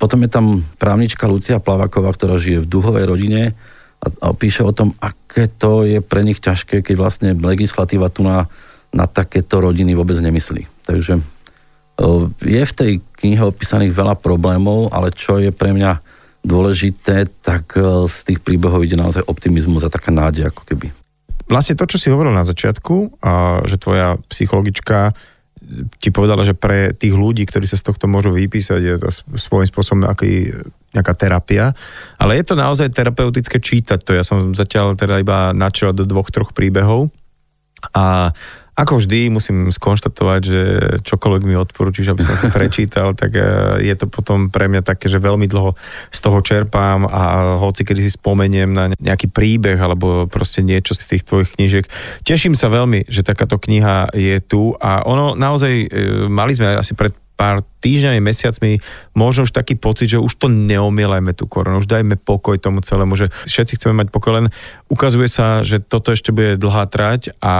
potom 0.02 0.20
je 0.26 0.30
tam 0.32 0.66
právnička 0.82 1.30
Lucia 1.30 1.62
Plavaková, 1.62 2.10
ktorá 2.16 2.42
žije 2.42 2.66
v 2.66 2.72
duhovej 2.72 3.06
rodine 3.06 3.54
a, 4.02 4.08
a 4.10 4.28
píše 4.34 4.66
o 4.66 4.74
tom, 4.74 4.98
aké 4.98 5.46
to 5.46 5.86
je 5.86 6.00
pre 6.02 6.26
nich 6.26 6.42
ťažké, 6.42 6.82
keď 6.82 6.96
vlastne 6.98 7.30
legislatíva 7.38 8.10
tu 8.10 8.26
na, 8.26 8.50
na 8.90 9.06
takéto 9.06 9.62
rodiny 9.62 9.94
vôbec 9.94 10.18
nemyslí. 10.18 10.66
Takže 10.84 11.22
o, 12.02 12.32
je 12.42 12.64
v 12.66 12.74
tej 12.74 12.92
knihe 13.22 13.44
opísaných 13.46 13.94
veľa 13.94 14.18
problémov, 14.18 14.90
ale 14.90 15.14
čo 15.14 15.38
je 15.38 15.54
pre 15.54 15.76
mňa 15.76 16.20
dôležité, 16.44 17.28
tak 17.44 17.76
e, 17.76 18.08
z 18.08 18.18
tých 18.32 18.40
príbehov 18.40 18.84
ide 18.88 18.96
naozaj 18.96 19.28
optimizmus 19.28 19.84
a 19.84 19.92
taká 19.92 20.12
nádej 20.12 20.48
ako 20.48 20.64
keby. 20.64 20.88
Vlastne 21.50 21.74
to, 21.74 21.90
čo 21.90 21.98
si 21.98 22.14
hovoril 22.14 22.32
na 22.32 22.46
začiatku, 22.46 23.26
že 23.66 23.76
tvoja 23.82 24.22
psychologička 24.30 25.18
ti 26.00 26.10
povedala, 26.10 26.48
že 26.48 26.56
pre 26.56 26.96
tých 26.96 27.14
ľudí, 27.14 27.46
ktorí 27.46 27.68
sa 27.68 27.78
z 27.78 27.86
tohto 27.90 28.08
môžu 28.10 28.32
vypísať, 28.34 28.80
je 28.80 28.96
to 28.96 29.10
svojím 29.38 29.68
spôsobom 29.70 30.08
aký, 30.08 30.56
nejaká 30.96 31.14
terapia. 31.14 31.76
Ale 32.18 32.40
je 32.40 32.46
to 32.48 32.56
naozaj 32.56 32.90
terapeutické 32.90 33.60
čítať 33.60 34.00
to. 34.02 34.16
Ja 34.16 34.24
som 34.24 34.56
zatiaľ 34.56 34.96
teda 34.96 35.20
iba 35.20 35.52
načal 35.52 35.94
do 35.94 36.08
dvoch, 36.08 36.32
troch 36.32 36.56
príbehov. 36.56 37.12
A 37.92 38.34
ako 38.80 39.04
vždy 39.04 39.28
musím 39.28 39.68
skonštatovať, 39.76 40.42
že 40.42 40.62
čokoľvek 41.04 41.44
mi 41.44 41.60
odporúčiš, 41.60 42.16
aby 42.16 42.24
som 42.24 42.40
si 42.40 42.48
prečítal, 42.56 43.12
tak 43.12 43.36
e, 43.36 43.44
je 43.84 43.96
to 44.00 44.08
potom 44.08 44.48
pre 44.48 44.72
mňa 44.72 44.88
také, 44.88 45.12
že 45.12 45.20
veľmi 45.20 45.52
dlho 45.52 45.76
z 46.08 46.20
toho 46.24 46.40
čerpám 46.40 47.04
a 47.04 47.56
hoci 47.60 47.84
kedy 47.84 48.00
si 48.08 48.16
spomeniem 48.16 48.72
na 48.72 48.86
nejaký 48.96 49.28
príbeh 49.28 49.76
alebo 49.76 50.32
proste 50.32 50.64
niečo 50.64 50.96
z 50.96 51.16
tých 51.16 51.28
tvojich 51.28 51.60
knížiek. 51.60 51.86
Teším 52.24 52.56
sa 52.56 52.72
veľmi, 52.72 53.12
že 53.12 53.28
takáto 53.28 53.60
kniha 53.60 54.16
je 54.16 54.40
tu 54.40 54.72
a 54.80 55.04
ono 55.04 55.36
naozaj, 55.36 55.74
e, 55.84 55.88
mali 56.32 56.56
sme 56.56 56.80
asi 56.80 56.96
pred 56.96 57.12
pár 57.40 57.64
týždňami, 57.80 58.20
mesiacmi 58.20 58.84
možno 59.16 59.48
už 59.48 59.56
taký 59.56 59.80
pocit, 59.80 60.12
že 60.12 60.20
už 60.20 60.36
to 60.36 60.52
neomielajme 60.52 61.32
tú 61.32 61.48
koronu, 61.48 61.80
už 61.80 61.88
dajme 61.88 62.20
pokoj 62.20 62.60
tomu 62.60 62.84
celému, 62.84 63.16
že 63.16 63.32
všetci 63.48 63.80
chceme 63.80 64.04
mať 64.04 64.12
pokoj, 64.12 64.44
len 64.44 64.48
ukazuje 64.92 65.32
sa, 65.32 65.64
že 65.64 65.80
toto 65.80 66.12
ešte 66.12 66.36
bude 66.36 66.60
dlhá 66.60 66.92
trať 66.92 67.32
a 67.40 67.56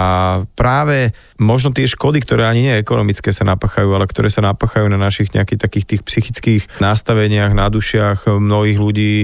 práve 0.52 1.16
možno 1.40 1.72
tie 1.72 1.88
škody, 1.88 2.20
ktoré 2.20 2.44
ani 2.44 2.68
nie 2.68 2.74
ekonomické 2.76 3.32
sa 3.32 3.48
napachajú, 3.48 3.88
ale 3.96 4.04
ktoré 4.04 4.28
sa 4.28 4.44
napachajú 4.44 4.92
na 4.92 5.00
našich 5.00 5.32
nejakých 5.32 5.60
takých 5.64 5.86
tých 5.88 6.02
psychických 6.04 6.62
nastaveniach, 6.84 7.56
na 7.56 7.72
dušiach 7.72 8.28
mnohých 8.28 8.76
ľudí, 8.76 9.14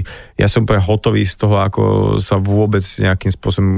ja 0.41 0.49
som 0.49 0.65
úplne 0.65 0.81
hotový 0.81 1.29
z 1.29 1.37
toho, 1.37 1.61
ako 1.61 1.83
sa 2.17 2.41
vôbec 2.41 2.81
nejakým 2.81 3.29
spôsobom 3.29 3.71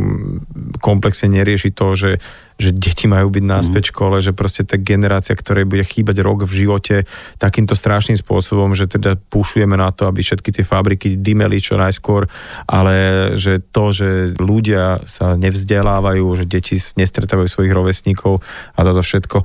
komplexne 0.80 1.28
nerieši 1.28 1.76
to, 1.76 2.00
že 2.00 2.12
že 2.60 2.76
deti 2.76 3.08
majú 3.08 3.32
byť 3.32 3.44
náspäť 3.48 3.90
v 3.90 3.92
škole, 3.96 4.16
že 4.20 4.36
proste 4.36 4.68
tá 4.68 4.76
generácia, 4.76 5.32
ktorej 5.32 5.64
bude 5.64 5.88
chýbať 5.88 6.20
rok 6.20 6.44
v 6.44 6.68
živote 6.68 6.96
takýmto 7.40 7.74
strašným 7.74 8.20
spôsobom, 8.20 8.76
že 8.76 8.92
teda 8.92 9.16
púšujeme 9.32 9.80
na 9.80 9.96
to, 9.96 10.12
aby 10.12 10.20
všetky 10.20 10.52
tie 10.52 10.68
fabriky 10.68 11.16
dymeli 11.16 11.64
čo 11.64 11.80
najskôr, 11.80 12.28
ale 12.68 12.96
že 13.40 13.64
to, 13.64 13.96
že 13.96 14.36
ľudia 14.36 15.08
sa 15.08 15.40
nevzdelávajú, 15.40 16.28
že 16.36 16.46
deti 16.46 16.76
nestretávajú 16.76 17.48
svojich 17.48 17.72
rovesníkov 17.72 18.44
a 18.76 18.80
za 18.84 18.92
to 18.92 19.02
všetko. 19.02 19.38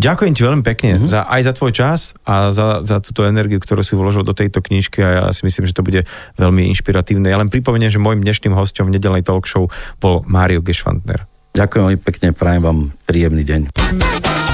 Ďakujem 0.00 0.32
ti 0.32 0.40
veľmi 0.40 0.64
pekne 0.64 0.90
mm-hmm. 0.96 1.12
za, 1.12 1.28
aj 1.28 1.42
za 1.44 1.52
tvoj 1.52 1.72
čas 1.76 2.00
a 2.24 2.56
za, 2.56 2.80
za 2.80 3.04
túto 3.04 3.20
energiu, 3.28 3.60
ktorú 3.60 3.84
si 3.84 3.92
vložil 3.92 4.24
do 4.24 4.32
tejto 4.32 4.64
knižky 4.64 5.04
a 5.04 5.08
ja 5.08 5.22
si 5.36 5.44
myslím, 5.44 5.68
že 5.68 5.76
to 5.76 5.84
bude 5.84 6.08
veľmi 6.40 6.72
inšpiratívne. 6.72 7.28
Ja 7.28 7.36
len 7.36 7.52
pripomeniem, 7.52 7.92
že 7.92 8.00
môjim 8.00 8.24
dnešným 8.24 8.56
hostom 8.56 8.88
v 8.88 8.96
nedelnej 8.96 9.20
talk 9.20 9.44
show 9.44 9.68
bol 10.00 10.24
Mário 10.24 10.64
Gešvantner. 10.64 11.29
Ďakujem 11.50 11.82
veľmi 11.82 12.00
pekne, 12.00 12.28
prajem 12.30 12.62
vám 12.62 12.78
príjemný 13.06 13.42
deň. 13.42 14.49